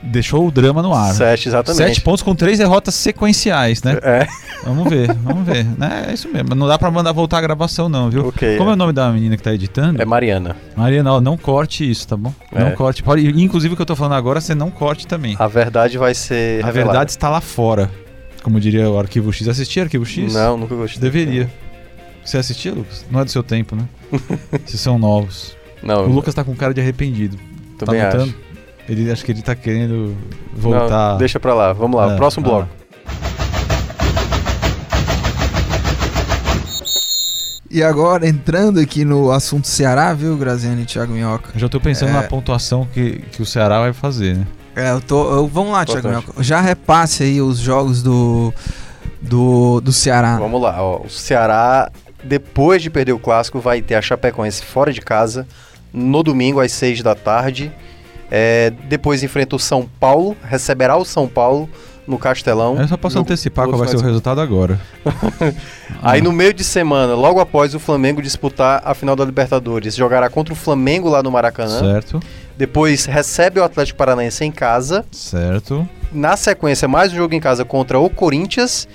[0.03, 1.13] deixou o drama no ar.
[1.13, 1.77] 7, exatamente.
[1.77, 3.97] Sete pontos com três derrotas sequenciais, né?
[4.01, 4.27] É,
[4.63, 5.63] Vamos ver, vamos ver.
[5.77, 6.05] né?
[6.09, 6.53] É isso mesmo.
[6.55, 8.27] Não dá pra mandar voltar a gravação, não, viu?
[8.27, 8.57] ok.
[8.57, 10.01] Como é o nome da menina que tá editando?
[10.01, 10.55] É Mariana.
[10.75, 12.33] Mariana, ó, não corte isso, tá bom?
[12.51, 12.71] Não É.
[12.71, 13.01] corte.
[13.03, 15.35] Pode, inclusive o que eu tô falando agora, você não corte também.
[15.39, 16.91] A verdade vai ser A revelada.
[16.91, 17.89] verdade está lá fora.
[18.43, 19.47] Como diria o Arquivo X.
[19.47, 20.33] Assistia Arquivo X?
[20.33, 20.99] Não, nunca gostei.
[21.01, 21.49] Deveria.
[22.25, 23.05] Você assistia, Lucas?
[23.09, 23.83] Não é do seu tempo, né?
[24.65, 25.55] Vocês são novos.
[25.81, 27.37] Não, O Lucas tá com cara de arrependido.
[27.77, 28.35] também tá acho.
[28.91, 30.17] Ele acho que ele tá querendo
[30.53, 31.11] voltar.
[31.13, 31.71] Não, deixa pra lá.
[31.71, 32.49] Vamos lá, É, próximo ah.
[32.49, 32.69] bloco.
[37.69, 41.51] E agora, entrando aqui no assunto Ceará, viu, Graziano e Thiago Minhoca?
[41.55, 42.13] Eu já tô pensando É.
[42.13, 44.47] na pontuação que, que o Ceará vai fazer, né?
[44.75, 45.31] É, eu tô.
[45.35, 46.09] eu- vamos lá, Thiago.
[46.09, 46.43] Minhoca.
[46.43, 48.53] Já repasse aí os jogos do.
[49.21, 50.37] Do, do Ceará.
[50.37, 51.01] Vamos lá, ó.
[51.05, 51.89] O Ceará,
[52.23, 55.47] depois de perder o clássico, vai ter a Chapecoense fora de casa
[55.93, 57.71] no domingo às 6 da tarde.
[58.31, 61.69] É, depois enfrenta o São Paulo, receberá o São Paulo
[62.07, 62.79] no Castelão.
[62.79, 64.79] Eu só posso Jogo- antecipar qual vai ser o resultado agora.
[66.01, 69.95] Aí Ah, no meio de semana, logo após o Flamengo disputar a final da Libertadores,
[69.95, 71.79] jogará contra o Flamengo lá no Maracanã.
[71.79, 72.19] Certo,
[72.57, 75.05] Depois recebe o Atlético Paranaense em casa.
[75.11, 75.87] certo.
[76.11, 78.87] Na sequência, mais um jogo em casa contra o Corinthians.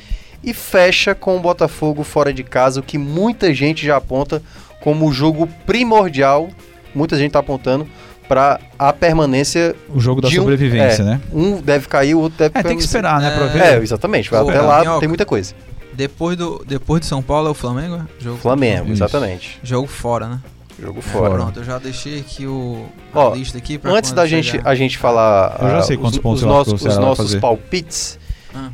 [0.45, 4.41] E fecha com o Botafogo fora de casa, o que muita gente já aponta
[4.81, 6.49] como o jogo primordial.
[6.95, 7.87] Muita gente está apontando
[8.29, 9.75] para a permanência.
[9.95, 11.21] O jogo da de um- sobrevivência, é, né?
[11.33, 13.63] Um deve cair, o outro deve É, tem que esperar, né, pra É, ver.
[13.63, 14.31] É, exatamente.
[14.31, 15.01] Vai Ô, até lá, Minhoca.
[15.01, 15.55] tem muita coisa.
[15.95, 17.97] Depois do, depois de São Paulo é o Flamengo?
[17.97, 18.23] é?
[18.23, 18.93] Jogo, Flamengo, Isso.
[19.05, 19.59] exatamente.
[19.63, 20.41] Jogo fora, né?
[20.79, 21.35] Jogo fora.
[21.35, 22.85] Pronto, eu já deixei aqui o,
[23.15, 24.69] a Ó, lista aqui pra Antes da gente, chegar.
[24.71, 27.35] a gente falar Eu já ah, sei quantos os, pontos os acho nossos, os nossos
[27.37, 28.19] palpites,
[28.55, 28.69] Ah.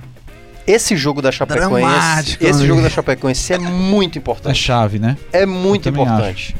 [0.66, 2.66] esse jogo da Chapecoense, Dramático, esse né?
[2.66, 4.58] jogo da Chapecoense é muito É importante.
[4.60, 5.16] chave, né?
[5.32, 6.56] É muito importante.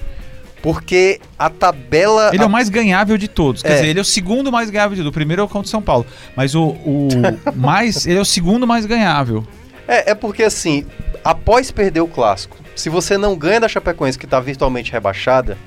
[0.63, 2.31] Porque a tabela.
[2.33, 3.63] Ele é a- o mais ganhável de todos.
[3.63, 3.75] Quer É.
[3.75, 5.11] dizer, ele é o segundo mais ganhável de todos.
[5.11, 6.07] O primeiro é o contra São Paulo.
[6.37, 7.09] Mas o, o
[7.57, 8.07] mais.
[8.07, 9.45] Ele é o segundo mais ganhável.
[9.89, 10.87] é, é porque assim,
[11.25, 15.59] após perder o clássico, se você não ganha da Chapecoense, que está virtualmente rebaixada,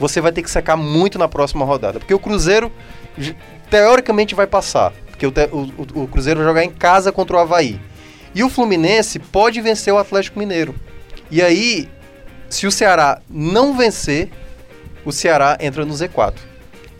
[0.00, 1.98] você vai ter que secar muito na próxima rodada.
[2.00, 2.72] Porque o Cruzeiro,
[3.70, 4.92] teoricamente, vai passar.
[5.10, 7.78] Porque o- o- o Cruzeiro vai jogar em casa contra o Havaí.
[8.34, 10.74] E o Fluminense pode vencer o Atlético Mineiro.
[11.30, 11.88] E aí,
[12.50, 14.28] se o Ceará não vencer,
[15.04, 16.34] o Ceará entra no Z4.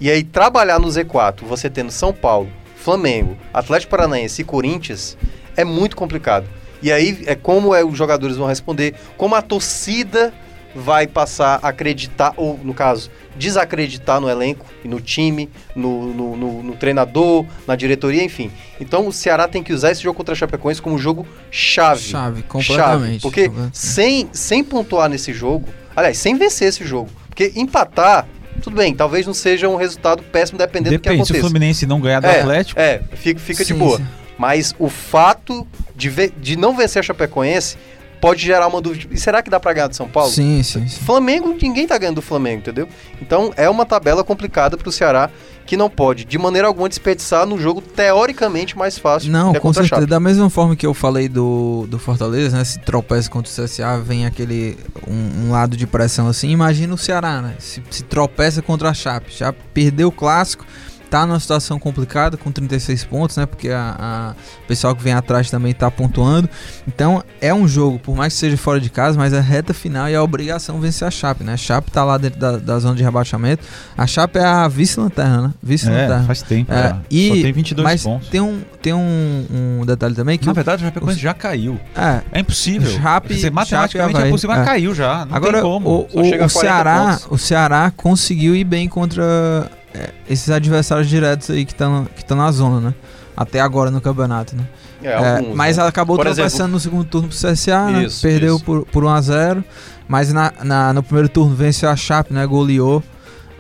[0.01, 5.19] E aí, trabalhar no Z4, você tendo São Paulo, Flamengo, Atlético Paranaense e Corinthians,
[5.57, 6.49] é muito complicado.
[6.81, 10.33] E aí, é como é, os jogadores vão responder, como a torcida
[10.75, 16.37] vai passar a acreditar, ou no caso, desacreditar no elenco e no time, no, no,
[16.37, 18.51] no- no treinador, na diretoria, enfim.
[18.81, 22.01] Então o Ceará tem que usar esse jogo contra a Chapecoense como jogo chave.
[22.03, 23.23] Chave, completamente.
[23.23, 23.79] Porque Completamente.
[23.79, 28.27] sem, sem pontuar nesse jogo, aliás, sem vencer esse jogo, porque empatar,
[28.63, 31.49] tudo bem, talvez não seja um resultado péssimo dependendo do que Depende, se o aconteça.
[31.51, 33.97] Fluminense não ganhar do É, Atlético, É, fica, fica de Sim, boa.
[33.97, 34.07] sim.
[34.39, 37.77] Mas o fato de, ve- de não vencer a Chapecoense
[38.21, 39.13] pode gerar uma dúvida.
[39.13, 40.31] E será que dá pra ganhar do São Paulo?
[40.31, 41.05] Sim, sim, sim.
[41.05, 42.89] Flamengo, ninguém tá ganhando do Flamengo, entendeu?
[43.21, 45.31] Então é uma tabela complicada pro Ceará
[45.67, 49.31] que não pode, de maneira alguma, desperdiçar no jogo teoricamente mais fácil.
[49.31, 50.05] Não, que é com certeza.
[50.05, 52.65] Da mesma forma que eu falei do, do Fortaleza, né?
[52.65, 56.51] Se tropeça contra o CSA, vem aquele um, um lado de pressão assim.
[56.51, 57.55] Imagina o Ceará, né?
[57.61, 59.33] Se, se tropeça contra a Chape.
[59.33, 60.67] Já perdeu o clássico,
[61.11, 63.45] tá numa situação complicada com 36 pontos, né?
[63.47, 66.49] Porque a, a- o pessoal que vem atrás também tá pontuando.
[66.87, 70.09] Então é um jogo, por mais que seja fora de casa, mas é reta final
[70.09, 71.55] e é a obrigação vencer a Chape, né?
[71.55, 73.65] A Chape tá lá dentro da, da zona de rebaixamento.
[73.99, 75.55] A Chape é a vice-lanterna, né?
[75.55, 76.25] é, Vice-lanterna.
[76.25, 76.73] faz tempo.
[76.73, 78.29] É, e- Só tem 22 mas pontos.
[78.29, 79.47] tem um, tem um,
[79.81, 81.79] um detalhe também que Na o- verdade, o Chapecoense já caiu.
[81.97, 82.91] é, É impossível.
[82.93, 84.29] Chape- Chape matematicamente Havaí.
[84.29, 84.71] é possível, mas É.
[84.71, 85.25] caiu já.
[85.27, 85.89] Não agora tem como.
[85.89, 87.27] o, Só o, chega a o 40 Ceará, pontos.
[87.31, 92.37] o Ceará conseguiu ir bem contra é, esses adversários diretos aí que estão que estão
[92.37, 92.95] na zona, né?
[93.37, 94.65] Até agora no campeonato, né?
[95.03, 95.87] É, É, alguns, mas né?
[95.87, 98.05] acabou Por tropeçando exemplo- no segundo turno pro CSA, né?
[98.05, 98.65] Isso, Perdeu isso.
[98.65, 99.65] por, por 1x0.
[100.07, 102.45] Mas na, na- no primeiro turno venceu a Chape, né?
[102.47, 103.03] Goleou.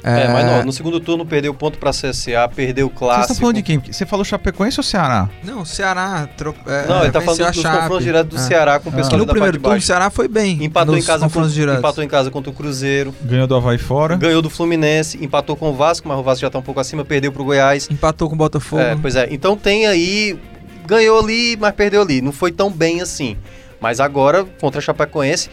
[0.03, 3.23] É, mas não, no segundo turno perdeu ponto pra CSA, perdeu o clássico.
[3.33, 3.79] estão falando de quem?
[3.79, 5.29] Você falou Chapecoense ou Ceará?
[5.45, 7.79] Não, Ceará tro, é, Não, ele tá falando dos Chape.
[7.83, 8.47] confrontos diretos do É.
[8.47, 8.97] Ceará com o Ah.
[8.97, 9.83] pessoal no da parte primeiro turno o.
[9.83, 10.65] Ceará foi bem.
[10.65, 11.79] Empatou em, casa confrontos contra, diretos.
[11.81, 14.17] empatou em casa contra o Cruzeiro, Ganhou do Havaí fora.
[14.17, 17.05] ganhou do Fluminense, empatou com o Vasco, mas o Vasco já tá um pouco acima,
[17.05, 17.89] perdeu pro Goiás.
[17.91, 18.81] Empatou com o Botafogo.
[18.83, 19.29] É, pois é.
[19.31, 20.39] Então tem aí.
[20.87, 22.21] Ganhou ali, mas perdeu ali.
[22.21, 23.37] Não foi tão bem assim.
[23.81, 25.49] Mas agora, contra a Chapecoense,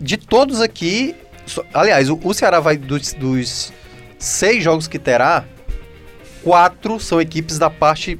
[0.00, 1.14] de todos aqui.
[1.72, 3.72] Aliás, o, o Ceará vai dos, dos
[4.18, 5.44] seis jogos que terá,
[6.42, 8.18] quatro são equipes da parte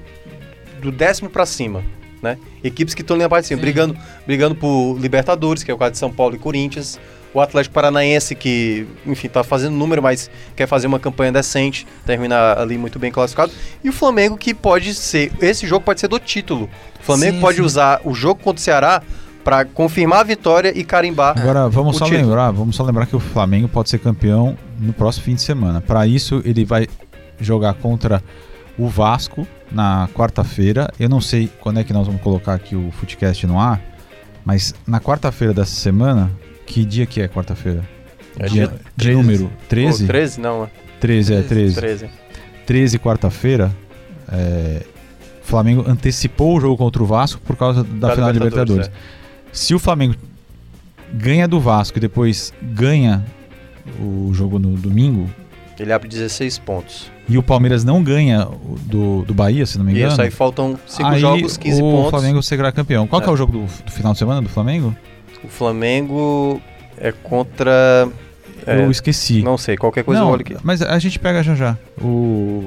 [0.81, 1.85] do décimo pra cima.
[2.23, 2.39] Né?
[2.63, 3.63] Equipes que estão na parte de cima, Sim.
[3.63, 6.99] brigando, brigando por Libertadores, que é o caso de São Paulo e Corinthians.
[7.35, 12.57] O Atlético Paranaense, que, enfim, tá fazendo número, mas quer fazer uma campanha decente, terminar
[12.59, 13.53] ali muito bem classificado.
[13.83, 15.33] E o Flamengo, que pode ser.
[15.41, 16.71] Esse jogo pode ser do título.
[17.01, 17.63] O Flamengo Sim, pode sim.
[17.65, 19.03] usar o jogo contra o Ceará
[19.45, 21.39] para confirmar a vitória e carimbar.
[21.39, 22.23] Agora, vamos o só título.
[22.23, 25.83] lembrar, vamos só lembrar que o Flamengo pode ser campeão no próximo fim de semana.
[25.83, 26.89] Para isso, ele vai
[27.39, 28.23] jogar contra
[28.79, 30.91] o Vasco na quarta-feira.
[30.99, 33.81] Eu não sei quando é que nós vamos colocar aqui o Footcast no ar,
[34.45, 36.31] mas na quarta-feira dessa semana,
[36.67, 37.85] que dia que é quarta-feira?
[38.39, 38.67] É dia,
[38.97, 39.17] dia de 13.
[39.17, 40.03] número 13?
[40.03, 40.41] Pô, 13?
[40.41, 40.71] Não,
[41.01, 41.75] 13, é 13.
[41.75, 42.09] 13.
[42.67, 43.71] 13, quarta-feira,
[44.33, 44.83] é,
[45.43, 48.87] o Flamengo antecipou o jogo contra o Vasco por causa da, Da final da Libertadores,
[48.87, 49.24] Libertadores.
[49.55, 50.15] Se o Flamengo
[51.13, 53.25] ganha do Vasco e depois ganha
[54.01, 55.31] o jogo no domingo,
[55.79, 57.11] Ele abre 16 pontos.
[57.29, 60.13] e o Palmeiras não ganha o do, do Bahia, se não me engano.
[60.13, 62.11] Isso aí faltam 5 aí jogos, 15 o pontos.
[62.11, 63.07] Flamengo será campeão.
[63.07, 63.33] Qual que é É.
[63.33, 64.95] o jogo do, do final de semana do Flamengo?
[65.43, 66.61] O Flamengo
[66.99, 68.09] é contra.
[68.67, 69.43] é, Eu esqueci.
[69.43, 70.57] não sei, qualquer coisa eu não, olho aqui.
[70.65, 71.79] mas a gente pega já já.
[72.01, 72.65] O,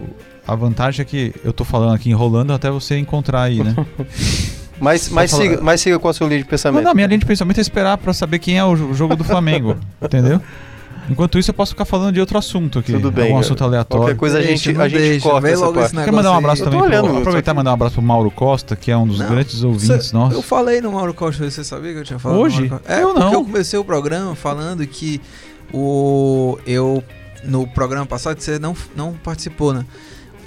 [0.47, 3.75] a vantagem é que eu tô falando aqui enrolando até você encontrar aí, né?
[4.79, 6.83] Mas, mas, falar- siga, mas siga com a sua linha de Não, pensamento.
[6.85, 9.23] não, minha linha de pensamento é esperar pra saber quem é o jo- jogo do
[9.23, 10.41] Flamengo, entendeu?
[11.09, 12.91] Enquanto isso, eu posso ficar falando de outro assunto aqui.
[12.91, 13.45] Tudo bem, Algum cara.
[13.45, 14.03] assunto aleatório.
[14.07, 15.95] Qualquer coisa a Deixa, gente, não a gente deixa, corta essa logo parte.
[15.95, 16.65] Quer mandar um abraço aí.
[16.65, 19.07] Também pro, olhando, tô aproveitar e mandar um abraço pro Mauro Costa, que é um
[19.07, 20.35] dos Não, grandes ouvintes Cê- nossos.
[20.35, 22.39] Eu falei no Mauro Costa, você sabia que eu tinha falado?
[22.41, 22.63] Hoje?
[22.63, 22.93] no Mauro Costa?
[22.99, 23.33] É, Eu porque não.
[23.33, 25.21] eu comecei o programa falando que
[25.73, 27.01] o eu
[27.43, 29.85] no programa passado você não, não participou, né?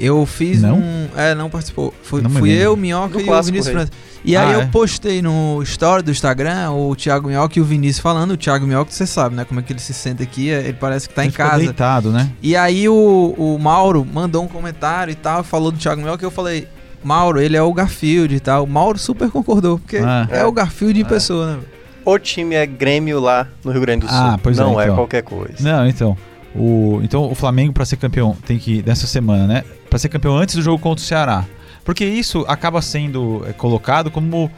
[0.01, 0.77] Eu fiz Não?
[0.79, 1.09] um.
[1.15, 1.93] É, não participou.
[2.03, 3.75] Fui, Não fui eu, Minhoca e o Vinícius Rei.
[3.75, 3.91] França.
[4.25, 4.67] E aí Ah, eu é?
[4.67, 8.31] postei no story do Instagram o Thiago Minhoca e o Vinícius falando.
[8.33, 9.45] O Thiago Minhoca, você sabe, né?
[9.45, 10.51] Como é que ele se senta aqui.
[10.51, 11.59] é, Ele parece que tá Ele em casa.
[11.59, 12.31] deitado, né?
[12.43, 16.27] E aí o, o Mauro mandou um comentário e tal, falou do Thiago Minhoca e
[16.27, 16.67] eu falei,
[17.05, 18.65] Mauro, ele é o Garfield e tal.
[18.65, 20.27] O Mauro super concordou, porque Ah.
[20.31, 21.07] é, o Garfield em É.
[21.09, 21.59] pessoa, né?
[22.05, 24.19] O time é Grêmio lá no Rio Grande do Sul.
[24.19, 24.97] Ah, pois é, não é, então.
[24.97, 25.57] qualquer coisa.
[25.61, 26.17] Não, então.
[26.55, 29.65] O, então o Flamengo, pra ser campeão, tem que, nessa semana, né?
[29.91, 31.45] Pra ser campeão antes do jogo contra o Ceará.
[31.85, 34.51] Porque isso acaba sendo é, colocado como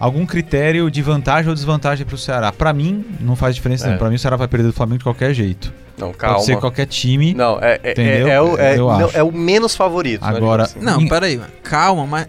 [0.00, 2.50] algum critério de vantagem ou desvantagem pro Ceará.
[2.50, 3.96] Pra mim, não faz diferença É.
[3.96, 5.72] Pra mim, o Ceará vai perder do Flamengo de qualquer jeito.
[5.98, 6.36] Não, calma.
[6.36, 7.34] Pode ser qualquer time.
[7.34, 8.28] Não, é, é, Entendeu?
[8.28, 10.24] é, é o, é, não, é o menos favorito.
[10.24, 10.78] Agora- assim.
[10.80, 12.26] Não, Em- peraí, calma, mas...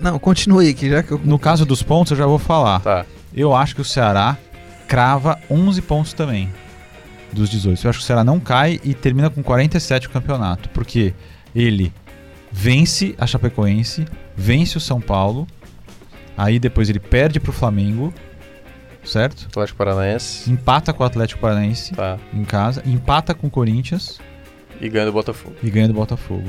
[0.00, 1.20] Não, continue aqui, já que eu...
[1.22, 2.80] No caso dos pontos, eu já vou falar.
[2.80, 3.04] Tá.
[3.34, 4.38] Eu acho que o Ceará
[4.88, 6.48] crava 11 pontos também.
[7.32, 7.84] Dos 18.
[7.84, 10.70] Eu acho que o Ceará não cai e termina com 47 o campeonato.
[10.70, 11.12] Porque
[11.56, 11.92] ele
[12.52, 14.04] vence a Chapecoense,
[14.36, 15.46] vence o São Paulo.
[16.36, 18.12] Aí depois ele perde pro Flamengo.
[19.02, 19.46] Certo?
[19.46, 20.50] Atlético Paranaense.
[20.50, 22.18] Empata com o Atlético Paranaense Tá.
[22.34, 22.82] em casa.
[22.84, 24.18] Empata com o Corinthians
[24.80, 25.54] E ganha do Botafogo.
[25.62, 26.48] e ganha do Botafogo.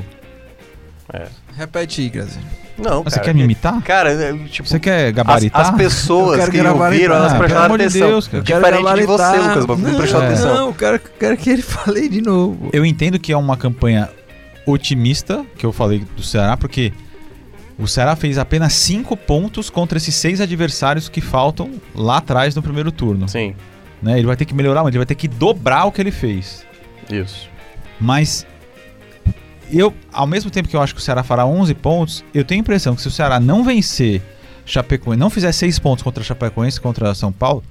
[1.56, 2.38] Repete aí, Grazi.
[2.76, 3.10] Não, cara.
[3.10, 3.80] você quer me imitar?
[3.82, 5.60] Cara, é, tipo, Você quer as, gabaritar?
[5.62, 8.08] as pessoas Eu quero que ouviram, elas Ah, prestaram pelo amor de atenção.
[8.08, 8.42] Deus, cara.
[8.44, 9.36] Diferente de você.
[9.38, 10.26] Lucas, não não, prestou É.
[10.26, 10.54] atenção.
[10.54, 12.68] Não, eu quero, quero que ele fale de novo.
[12.72, 14.10] Eu entendo que é uma campanha
[14.70, 16.92] otimista, que eu falei do Ceará, porque
[17.78, 22.62] o Ceará fez apenas 5 pontos contra esses seis adversários que faltam lá atrás no
[22.62, 23.28] primeiro turno.
[23.28, 23.54] Sim,
[24.02, 24.18] Né?
[24.18, 26.66] Ele vai ter que melhorar, ele vai ter que dobrar o que ele fez.
[27.10, 27.48] isso.
[28.00, 28.46] Mas
[29.72, 32.60] eu, ao mesmo tempo que eu acho que o Ceará fará 11 pontos, eu tenho
[32.60, 34.22] a impressão que se o Ceará não vencer
[34.64, 37.62] Chapecoense, não fizer 6 pontos contra Chapecoense e contra São Paulo,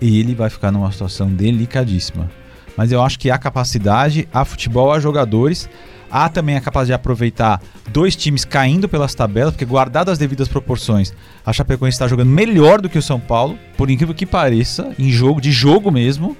[0.00, 2.30] ele vai ficar numa situação delicadíssima.
[2.76, 5.68] Mas eu acho que há capacidade, há futebol, há jogadores,
[6.14, 7.60] há também a capacidade de aproveitar
[7.90, 11.12] dois times caindo pelas tabelas, porque guardado as devidas proporções,
[11.44, 15.10] a Chapecoense está jogando melhor do que o São Paulo, por incrível que pareça, em
[15.10, 16.36] jogo, de jogo mesmo.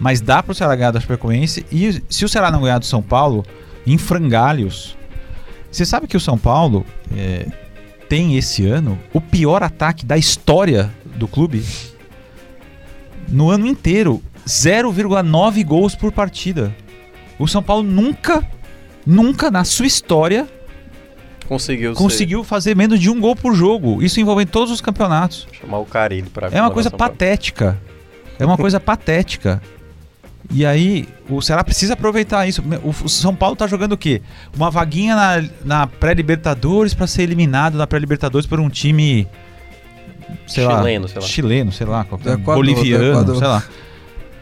[0.00, 1.66] Mas dá para o Ceará ganhar da Chapecoense.
[1.70, 3.44] E se o Ceará não ganhar do São Paulo,
[3.86, 4.96] em frangalhos.
[5.70, 7.46] Você sabe que o São Paulo é,
[8.08, 11.62] tem esse ano o pior ataque da história do clube?
[13.28, 16.74] No ano inteiro, 0,9 gols por partida.
[17.38, 18.48] O São Paulo nunca,
[19.08, 20.46] nunca na sua história
[21.48, 24.02] Conseguiu, ser- conseguiu fazer menos de um gol por jogo.
[24.02, 25.48] Isso envolvendo todos os campeonatos.
[25.58, 27.78] chamar o Carilho pra É uma coisa patética.
[28.38, 29.62] É uma coisa patética.
[30.50, 32.62] E aí, o Ceará precisa aproveitar isso.
[32.84, 34.20] O São Paulo tá jogando o quê?
[34.54, 39.26] Uma vaguinha na, na pré-Libertadores pra ser eliminado na pré-Libertadores por um time.
[40.46, 41.26] Sei Chileno, lá, sei lá.
[41.26, 43.36] Chileno, sei lá, qualquer, Do Equador, do boliviano, Equador.
[43.38, 43.62] sei lá.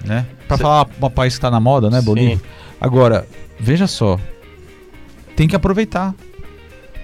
[0.05, 0.27] Né?
[0.49, 2.05] Pra Cê- falar um país que tá na moda, né, Sim.
[2.07, 2.41] Bolívia?
[2.81, 3.27] Agora,
[3.59, 4.19] veja só.
[5.37, 6.15] Tem que aproveitar.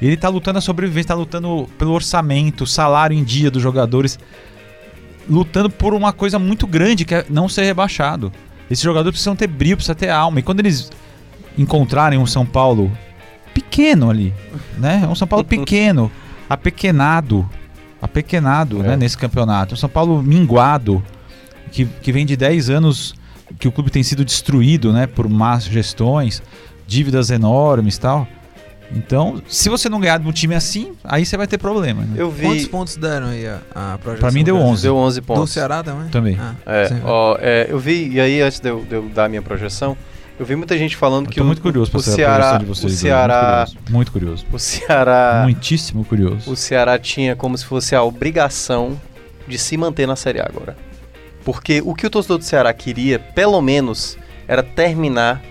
[0.01, 4.19] Ele tá lutando a sobrevivência, tá lutando pelo orçamento, salário em dia dos jogadores,
[5.31, 8.33] lutando por uma coisa muito grande, que é não ser rebaixado.
[8.69, 10.41] Esses jogadores precisam ter brilho, precisam ter alma.
[10.41, 10.91] E quando eles
[11.57, 12.91] encontrarem um São Paulo
[13.55, 14.33] pequeno ali,
[14.79, 15.07] né?
[15.09, 16.11] Um São Paulo pequeno,
[16.49, 17.49] apequenado,
[18.01, 18.89] apequenado, É.
[18.89, 19.75] né, nesse campeonato.
[19.75, 21.03] Um São Paulo minguado,
[21.71, 23.15] que, que vem de 10 anos
[23.59, 26.43] que o clube tem sido destruído, né, por más gestões,
[26.93, 28.29] dívidas enormes e tal.
[28.95, 32.03] Então, se você não ganhar de um time assim, aí você vai ter problema.
[32.03, 32.15] Né?
[32.17, 32.43] Eu vi.
[32.45, 34.21] Quantos pontos deram aí a, a projeção?
[34.21, 34.73] Pra mim deu Brasil?
[34.73, 34.83] 11.
[34.83, 35.51] Deu 11 Do pontos.
[35.51, 36.09] Ceará também?
[36.11, 36.39] Também.
[36.39, 39.29] Ah, É, ó, é, eu vi, e aí antes de eu, de eu dar a
[39.31, 39.97] minha projeção,
[40.39, 42.17] eu vi muita gente falando Eu que tô o, muito curioso pra o saber a
[42.17, 42.93] Ceará, projeção de vocês.
[42.93, 44.45] o Ceará, Muito curioso.
[44.53, 46.51] o Ceará, Muitíssimo curioso.
[46.53, 49.01] o Ceará tinha como se fosse a obrigação
[49.49, 50.77] de se manter na Série A agora.
[51.47, 55.43] Porque o que o torcedor do Ceará queria, pelo menos, era terminar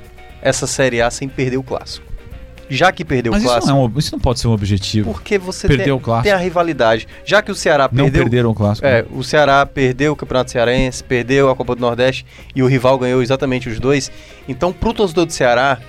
[0.41, 2.05] essa Série A sem perder o clássico.
[2.69, 4.51] já que perdeu Mas o isso clássico, não, é um, isso não pode ser um
[4.53, 5.11] objetivo.
[5.11, 6.23] porque você Perder tem, o clássico.
[6.23, 7.05] tem a rivalidade.
[7.25, 8.87] Já que o Ceará Não perdeu, perderam o clássico.
[8.87, 12.25] é, o Ceará perdeu o Campeonato Cearense, perdeu a Copa do Nordeste
[12.55, 14.09] e o rival ganhou exatamente os dois.
[14.47, 15.79] Então, pro torcedor do Ceará,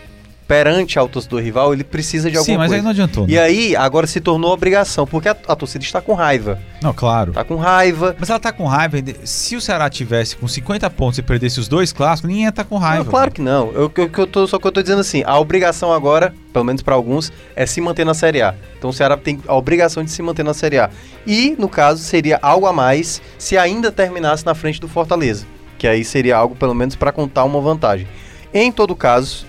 [0.46, 2.76] perante ao torcedor rival, ele precisa de alguma Sim, mas coisa.
[2.76, 3.26] aí não adiantou.
[3.28, 3.40] E né?
[3.40, 6.58] aí, agora se tornou obrigação, porque a, a torcida está com raiva.
[6.82, 7.32] Não, claro.
[7.32, 8.16] Tá com raiva.
[8.18, 8.98] Mas ela tá com raiva.
[9.24, 12.64] Se o Ceará tivesse com 50 pontos e perdesse os dois clássicos, ninguém ia estar
[12.64, 13.04] com raiva.
[13.04, 13.70] Não, claro que não.
[13.72, 16.82] Eu, eu, eu tô, só que eu tô dizendo assim, a obrigação agora, pelo menos
[16.82, 18.54] para alguns, é se manter na Série A.
[18.76, 20.90] Então o Ceará tem a obrigação de se manter na Série A.
[21.26, 25.46] E, no caso, seria algo a mais se ainda terminasse na frente do Fortaleza.
[25.78, 28.06] Que aí seria algo, pelo menos, para contar uma vantagem.
[28.52, 29.46] Em todo caso,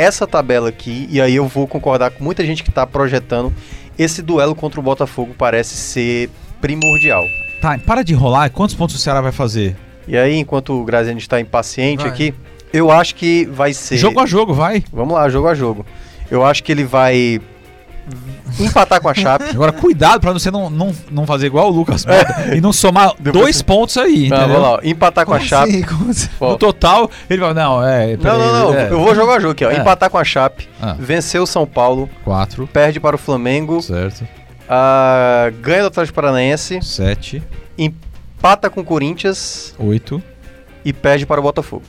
[0.00, 3.52] essa tabela aqui, e aí eu vou concordar com muita gente que tá projetando,
[3.98, 6.30] esse duelo contra o Botafogo parece ser
[6.60, 7.22] primordial.
[7.60, 8.50] Tá, para de enrolar.
[8.50, 9.76] Quantos pontos o Ceará vai fazer?
[10.08, 12.10] E aí, enquanto o Graziani está impaciente Vai.
[12.10, 12.34] aqui,
[12.72, 13.98] eu acho que vai ser.
[13.98, 14.82] Jogo a jogo, vai.
[14.90, 15.84] Vamos lá, jogo a jogo.
[16.30, 17.40] Eu acho que ele vai
[18.58, 19.44] empatar com a Chape.
[19.50, 23.14] Agora, cuidado pra você não, não, não fazer igual o Lucas Mota e não somar
[23.20, 24.48] Depois- dois pontos aí, Não, entendeu?
[24.48, 25.84] vamos lá, ó, empatar com a Chape.
[25.84, 26.10] assim?
[26.10, 26.28] Assim?
[26.40, 27.54] No total, ele vai.
[27.54, 28.16] Não, é.
[28.16, 28.74] não, não, não.
[28.78, 29.70] é, Eu vou jogar jogo aqui, ó.
[29.70, 29.76] É.
[29.78, 30.94] Empatar com a Chape, Ah.
[30.98, 34.26] vencer o São Paulo, Quatro, perde para o Flamengo, certo.
[34.68, 37.42] ah, ganha do Atlético Paranaense, Sete,
[37.78, 40.22] empata com o Corinthians oito.
[40.84, 41.82] e perde para o Botafogo.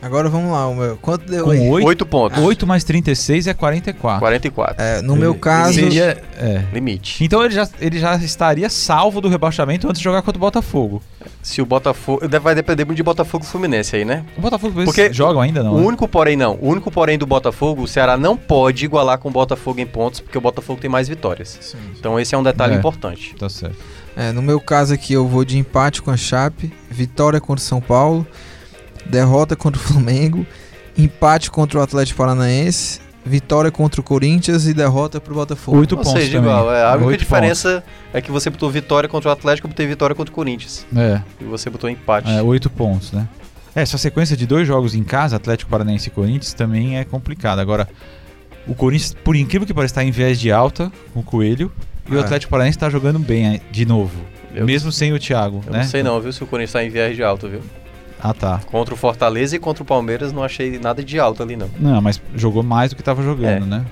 [0.00, 0.96] Agora vamos lá, o meu.
[0.98, 1.68] Quanto deu Com aí?
[1.68, 1.86] oito.
[1.88, 2.38] Oito pontos.
[2.42, 4.20] 8 mais 36 é 44.
[4.20, 4.76] 44.
[4.82, 5.72] É, no meu Ele- caso.
[5.74, 6.62] Seria, é.
[6.72, 7.22] Limite.
[7.24, 11.02] Então ele já, ele já estaria salvo do rebaixamento antes de jogar contra o Botafogo.
[11.42, 12.20] Se o Botafogo.
[12.40, 14.24] Vai depender muito de Botafogo e Fluminense aí, né?
[14.36, 15.74] O Botafogo Porque jogam ainda, não?
[15.74, 15.86] o né?
[15.86, 16.54] único porém não.
[16.60, 20.20] O único porém do Botafogo, o Ceará não pode igualar com o Botafogo em pontos,
[20.20, 21.58] porque o Botafogo tem mais vitórias.
[21.60, 21.78] Sim.
[21.98, 22.76] Então esse é um detalhe É.
[22.78, 23.34] importante.
[23.36, 23.76] Tá certo.
[24.16, 27.66] É, no meu caso aqui eu vou de empate com a Chape, vitória contra o
[27.66, 28.26] São Paulo,
[29.08, 30.46] derrota contra o Flamengo,
[30.96, 35.78] empate contra o Atlético Paranaense, vitória contra o Corinthians e derrota pro Botafogo.
[35.78, 36.50] Oito Ou pontos seja, também.
[36.50, 36.72] igual.
[36.74, 39.86] É, a única Oito diferença é que você botou vitória contra o Atlético, eu botei
[39.86, 40.86] vitória contra o Corinthians.
[40.90, 40.98] pontos.
[41.04, 41.22] É.
[41.40, 42.30] E você botou empate.
[42.30, 43.28] É, oito pontos, né?
[43.76, 47.60] É, essa sequência de dois jogos em casa, Atlético Paranaense e Corinthians, também é complicada.
[47.60, 47.86] Agora,
[48.66, 51.70] o Corinthians, por incrível que pareça, está em viés de alta com o Coelho.
[52.10, 52.22] E o É.
[52.22, 54.18] Atlético Paranaense está jogando bem de novo.
[54.54, 55.78] Eu- mesmo sem o Thiago, Eu né?
[55.80, 57.60] não sei não, viu, se o Corinthians tá em viés de alto, viu?
[58.20, 58.60] Ah, tá.
[58.66, 61.70] Contra o Fortaleza e contra o Palmeiras não achei nada de alto ali, não.
[61.78, 63.66] Não, mas jogou mais do que estava jogando, É.
[63.66, 63.84] né?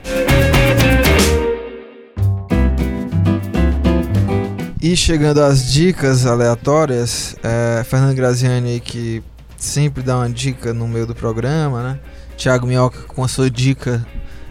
[4.81, 9.23] E chegando às dicas aleatórias, é, Fernando Graziani que
[9.57, 11.99] sempre dá uma dica no meio do programa, né?
[12.37, 14.07] Thiago Minhoca com a sua dica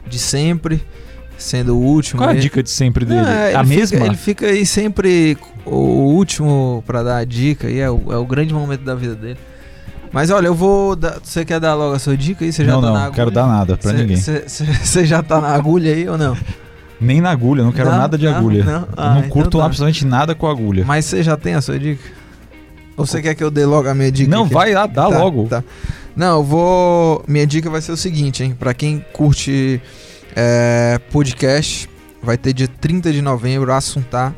[0.07, 0.83] de sempre,
[1.37, 2.21] sendo o último.
[2.21, 3.21] Qual é a dica de sempre dele?
[3.21, 3.97] Não, é, a ele mesma?
[3.97, 8.17] Fica, ele fica aí sempre o último pra dar a dica e é o, é
[8.17, 9.39] o grande momento da vida dele.
[10.15, 10.95] Mas olha, eu vou.
[10.95, 12.51] dar- Você quer dar logo a sua dica aí?
[12.53, 13.11] Você já não, tá não, agulha?
[13.11, 14.15] quero dar nada pra Cê- ninguém.
[14.15, 16.37] cê- cê- Você já tá na agulha aí ou não?
[17.01, 18.63] Nem na agulha, não quero Não, nada de não, agulha.
[18.63, 18.87] não.
[18.95, 19.65] Ah, não então curto tá.
[19.65, 20.85] absolutamente nada com agulha.
[20.85, 22.01] Mas você já tem a sua dica?
[22.95, 24.31] Ou você quer que eu dê logo a minha dica?
[24.31, 24.53] não, aqui?
[24.53, 25.47] vai lá, dá Tá, logo.
[25.49, 25.61] tá.
[26.15, 27.21] Não, eu vou.
[27.27, 28.55] Minha dica vai ser o seguinte, hein?
[28.57, 29.81] Pra quem curte
[30.33, 31.89] é, podcast,
[32.23, 34.33] vai ter dia 30 de novembro, Assuntar.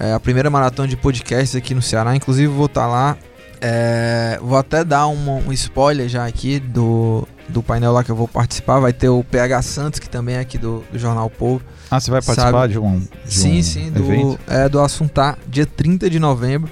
[0.00, 2.16] É a primeira maratona de podcasts aqui no Ceará.
[2.16, 3.18] Inclusive, vou estar lá.
[3.60, 8.16] É, vou até dar um, um spoiler já aqui do, do painel lá que eu
[8.16, 8.78] vou participar.
[8.78, 11.62] Vai ter o PH Santos, que também é aqui do, do Jornal Povo.
[11.90, 15.38] Ah, você vai Sabe- participar de um, de Sim, um sim, do, é, do Assuntar,
[15.48, 16.70] dia 30 de novembro.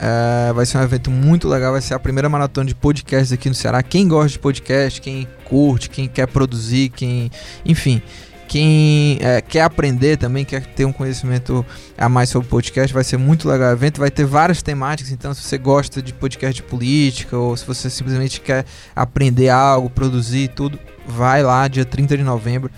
[0.00, 3.48] É, vai ser um evento muito legal, vai ser a primeira maratona de podcast aqui
[3.48, 3.82] no Ceará.
[3.82, 7.30] Quem gosta de podcast, quem curte, quem quer produzir, quem.
[7.64, 8.00] Enfim,
[8.48, 11.64] quem é, quer aprender também, quer ter um conhecimento
[11.98, 14.00] a mais sobre podcast, vai ser muito legal o evento.
[14.00, 17.90] Vai ter várias temáticas, então se você gosta de podcast de política, ou se você
[17.90, 18.64] simplesmente quer
[18.96, 22.70] aprender algo, produzir tudo, vai lá, dia 30 de novembro.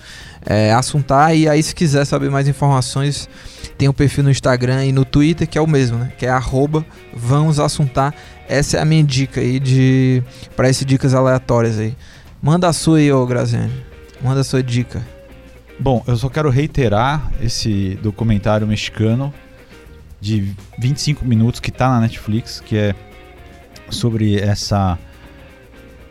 [0.44, 3.28] É, assuntar e aí se quiser saber mais informações
[3.76, 6.10] tem o perfil no Instagram e no Twitter que é o mesmo, né?
[6.16, 8.14] Que é arroba vamos assuntar.
[8.48, 10.22] Essa é a minha dica aí de
[10.56, 11.94] para esse dicas aleatórias aí.
[12.42, 13.84] Manda a sua aí, ô Graziani.
[14.22, 15.19] Manda a sua dica.
[15.80, 19.32] Bom, eu só quero reiterar esse documentário mexicano
[20.20, 22.94] de 25 minutos que tá na Netflix, que é
[23.88, 24.98] sobre essa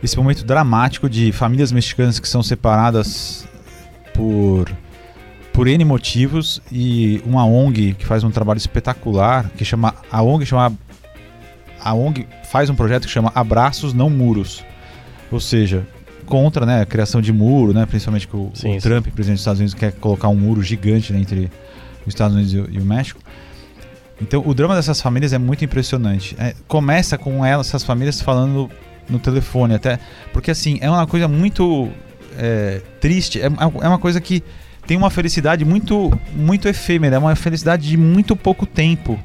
[0.02, 3.46] esse momento dramático de famílias mexicanas que são separadas
[4.12, 4.68] por
[5.52, 10.46] por N motivos e uma ONG que faz um trabalho espetacular, que chama a ONG
[10.46, 10.76] chama
[11.80, 14.64] a ONG faz um projeto que chama Abraços Não Muros.
[15.30, 15.86] Ou seja,
[16.30, 18.88] contra né, a criação de muro, né, principalmente que o, Sim, o sim.
[18.88, 21.50] Trump, presidente dos Estados Unidos, quer colocar um muro gigante né, entre
[22.06, 23.20] os Estados Unidos e o, e o México.
[24.22, 26.36] Então, o drama dessas famílias é muito impressionante.
[26.38, 28.70] É, começa com elas, essas famílias falando
[29.08, 29.98] no telefone, até
[30.32, 31.90] porque assim é uma coisa muito
[32.38, 33.40] é, triste.
[33.40, 34.42] É, é uma coisa que
[34.86, 39.18] tem uma felicidade muito, muito efêmera, é uma felicidade de muito pouco tempo.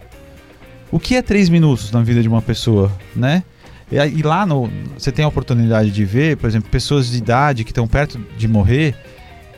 [0.91, 3.43] O que é três minutos na vida de uma pessoa, né?
[3.91, 7.71] E, lá no, você tem a oportunidade de ver, por exemplo, pessoas de idade que
[7.71, 8.95] estão perto de morrer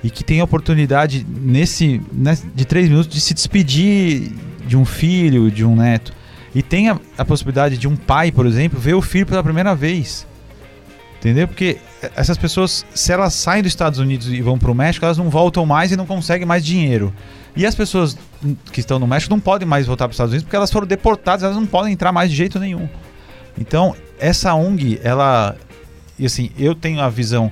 [0.03, 4.33] e que têm a oportunidade nesse, nesse de três minutos de se despedir
[4.65, 6.13] de um filho, de um neto.
[6.53, 9.73] E tem a, a possibilidade de um pai, por exemplo, ver o filho pela primeira
[9.73, 10.27] vez.
[11.19, 11.47] Entendeu?
[11.47, 11.77] Porque
[12.15, 15.29] essas pessoas, se elas saem dos Estados Unidos e vão para o México, elas não
[15.29, 17.13] voltam mais e não conseguem mais dinheiro.
[17.55, 18.17] E as pessoas
[18.71, 20.85] que estão no México não podem mais voltar para os Estados Unidos porque elas foram
[20.85, 22.87] deportadas, elas não podem entrar mais de jeito nenhum.
[23.59, 25.55] Então, essa ONG, ela.
[26.17, 27.51] E assim, eu tenho a visão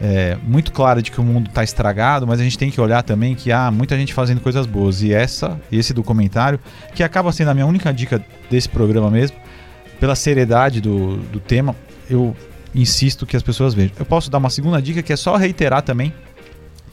[0.00, 3.02] é, muito clara de que o mundo está estragado, mas a gente tem que olhar
[3.02, 5.02] também que há muita gente fazendo coisas boas.
[5.02, 6.58] E essa, esse documentário,
[6.94, 9.36] que acaba sendo a minha única dica desse programa mesmo,
[10.00, 11.74] pela seriedade do, do tema,
[12.08, 12.34] eu
[12.74, 13.94] insisto que as pessoas vejam.
[13.98, 16.12] Eu posso dar uma segunda dica que é só reiterar também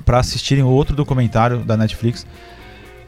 [0.04, 2.26] para assistirem outro documentário da Netflix.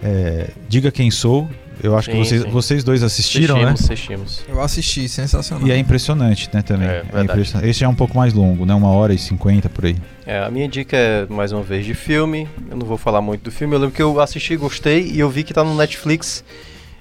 [0.01, 1.49] É, Diga Quem Sou.
[1.82, 3.93] Eu acho sim, que vocês, vocês dois assistiram, assistimos, né?
[3.93, 4.43] Assistimos.
[4.47, 5.67] Eu assisti, sensacional.
[5.67, 6.88] E é impressionante, né, também.
[6.88, 7.69] É, é impressionante.
[7.69, 8.73] Esse é um pouco mais longo, né?
[8.73, 9.95] Uma hora e cinquenta por aí.
[10.25, 12.47] É, a minha dica é, mais uma vez, de filme.
[12.69, 13.75] Eu não vou falar muito do filme.
[13.75, 16.43] Eu lembro que eu assisti, gostei e eu vi que tá no Netflix.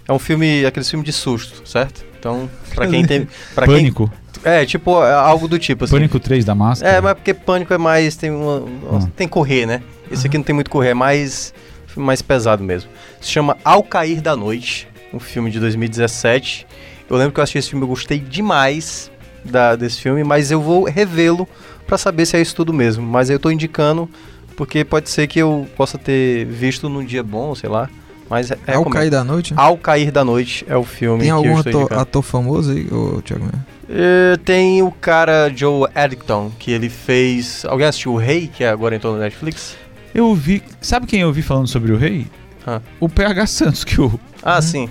[0.06, 2.04] É um filme, aquele filme de susto, certo?
[2.18, 3.26] Então, pra quem tem...
[3.54, 4.08] Pra Pânico?
[4.08, 5.96] Quem, é, tipo, é algo do tipo assim.
[5.96, 6.96] Pânico 3 da máscara?
[6.96, 8.14] É, mas porque Pânico é mais.
[8.14, 9.10] Tem, uma, hum.
[9.16, 9.82] tem correr, né?
[10.08, 11.52] Esse aqui não tem muito correr, é mais.
[11.96, 12.90] Mais pesado mesmo.
[13.20, 16.66] Se chama Ao Cair da Noite, um filme de 2017.
[17.08, 19.10] Eu lembro que eu assisti esse filme, eu gostei demais
[19.44, 21.48] da, desse filme, mas eu vou revê-lo
[21.86, 23.06] para saber se é isso tudo mesmo.
[23.06, 24.08] Mas eu tô indicando
[24.56, 27.88] porque pode ser que eu possa ter visto num dia bom, sei lá.
[28.28, 29.54] Mas é, é Ao Cair da Noite?
[29.56, 31.22] Ao Cair da Noite é o filme.
[31.22, 33.46] Tem algum ator, ator famoso aí, ô, Thiago?
[33.88, 37.64] Uh, tem o cara Joe Edgerton, que ele fez.
[37.64, 39.76] Alguém assistiu O Rei, que agora entrou no Netflix?
[40.16, 40.62] Eu vi.
[40.80, 42.26] Sabe quem eu vi falando sobre o Rei?
[42.66, 42.80] Ah.
[42.98, 44.18] O PH Santos, que o.
[44.42, 44.88] Ah, sim.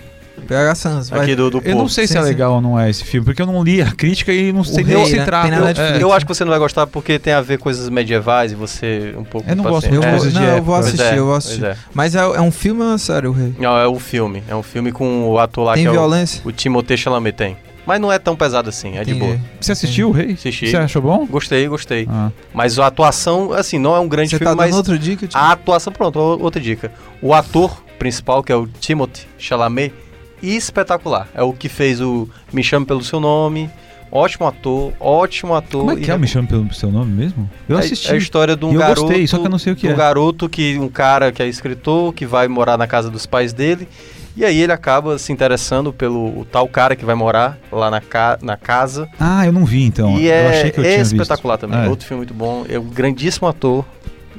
[0.47, 1.21] PH Santos, vai.
[1.21, 2.27] Aqui do, do Eu não sei se Sim, é sim.
[2.27, 4.83] legal ou não é esse filme, porque eu não li a crítica e não sei
[4.83, 5.25] nem se né?
[5.25, 5.47] trata.
[5.49, 6.03] Na É.
[6.03, 9.15] Eu acho que você não vai gostar porque tem a ver coisas medievais e você
[9.17, 9.49] um pouco.
[9.49, 9.95] Eu não gosto paciente.
[9.95, 11.65] Eu de é, vou, não, eu vou assistir, é, eu vou assistir.
[11.65, 11.75] é.
[11.91, 13.55] Mas é, é um filme ou é uma série, o Rei?
[13.57, 14.43] Não, é um filme.
[14.47, 16.41] É um filme com o ator lá Tem que violência?
[16.41, 17.57] é o, o Timothée Chalamet tem.
[17.85, 19.19] Mas não é tão pesado assim, é de Entendi.
[19.19, 19.39] boa.
[19.61, 20.33] Você assistiu o Rei?
[20.33, 20.67] Assisti.
[20.67, 21.25] Você achou bom?
[21.27, 22.07] Gostei, gostei.
[22.09, 22.31] Ah.
[22.53, 25.45] Mas a atuação, assim, não é um grande Você filme, tá mas outra dica, Thiago?
[25.45, 26.91] a atuação, pronto, outra dica.
[27.21, 29.93] O ator principal, que é o Timothée Chalamet,
[30.41, 31.27] espetacular.
[31.33, 33.69] É o que fez o Me Chame Pelo Seu Nome.
[34.11, 35.81] Ótimo ator, ótimo ator.
[35.81, 36.17] Como é que é?
[36.17, 37.49] Me chama pelo seu nome mesmo?
[37.67, 38.09] Eu é, assisti.
[38.09, 39.01] é a história de um eu garoto.
[39.01, 39.97] gostei, só que eu não sei o que de um é.
[39.97, 43.87] garoto que um cara que é escritor que vai morar na casa dos pais dele
[44.35, 48.37] e aí ele acaba se interessando pelo tal cara que vai morar lá na, ca,
[48.41, 50.17] na casa Ah, eu não vi então.
[50.17, 51.13] e eu é, achei que eu tinha visto.
[51.13, 51.79] espetacular também.
[51.85, 51.87] É.
[51.87, 52.65] Outro filme muito bom.
[52.67, 53.85] É um grandíssimo ator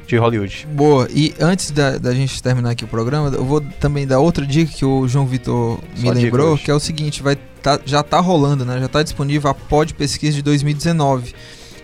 [0.07, 0.69] de Hollywood.
[0.71, 4.47] Boa, e antes da, da gente terminar aqui o programa, eu vou também dar outra
[4.47, 8.03] dica que o João Vitor me Só lembrou, que é o seguinte, vai tá, já
[8.03, 8.79] tá rolando, né?
[8.79, 11.35] Já tá disponível a Pod Pesquisa de 2019,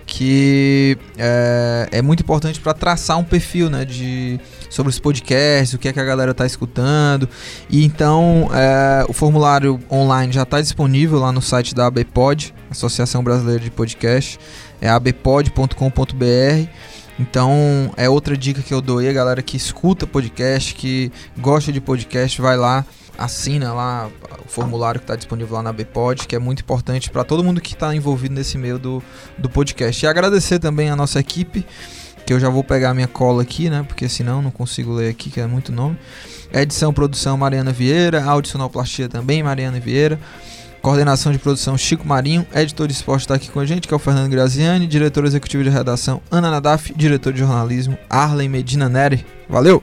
[0.06, 4.38] que é, é muito importante para traçar um perfil, né, de
[4.68, 7.28] sobre os podcasts, o que é que a galera tá escutando.
[7.68, 13.22] E então, é, o formulário online já tá disponível lá no site da ABPod, Associação
[13.22, 14.38] Brasileira de Podcast,
[14.80, 16.68] é abpod.com.br.
[17.18, 21.70] Então, é outra dica que eu dou aí, a galera que escuta podcast, que gosta
[21.70, 22.84] de podcast, vai lá,
[23.24, 24.10] assina lá
[24.44, 27.60] o formulário que está disponível lá na Bpod, que é muito importante para todo mundo
[27.60, 29.02] que está envolvido nesse meio do,
[29.38, 30.04] do podcast.
[30.04, 31.64] E agradecer também a nossa equipe,
[32.26, 33.84] que eu já vou pegar a minha cola aqui, né?
[33.86, 35.96] Porque senão não consigo ler aqui, que é muito nome.
[36.52, 38.24] Edição, produção, Mariana Vieira.
[38.24, 40.18] Áudio sonoplastia também, Mariana Vieira.
[40.82, 43.96] Coordenação de produção Chico Marinho, editor de esporte está aqui com a gente, que é
[43.96, 49.24] o Fernando Graziani, diretor executivo de redação Ana Nadaf, diretor de jornalismo Arlen Medina Neri.
[49.48, 49.80] Valeu!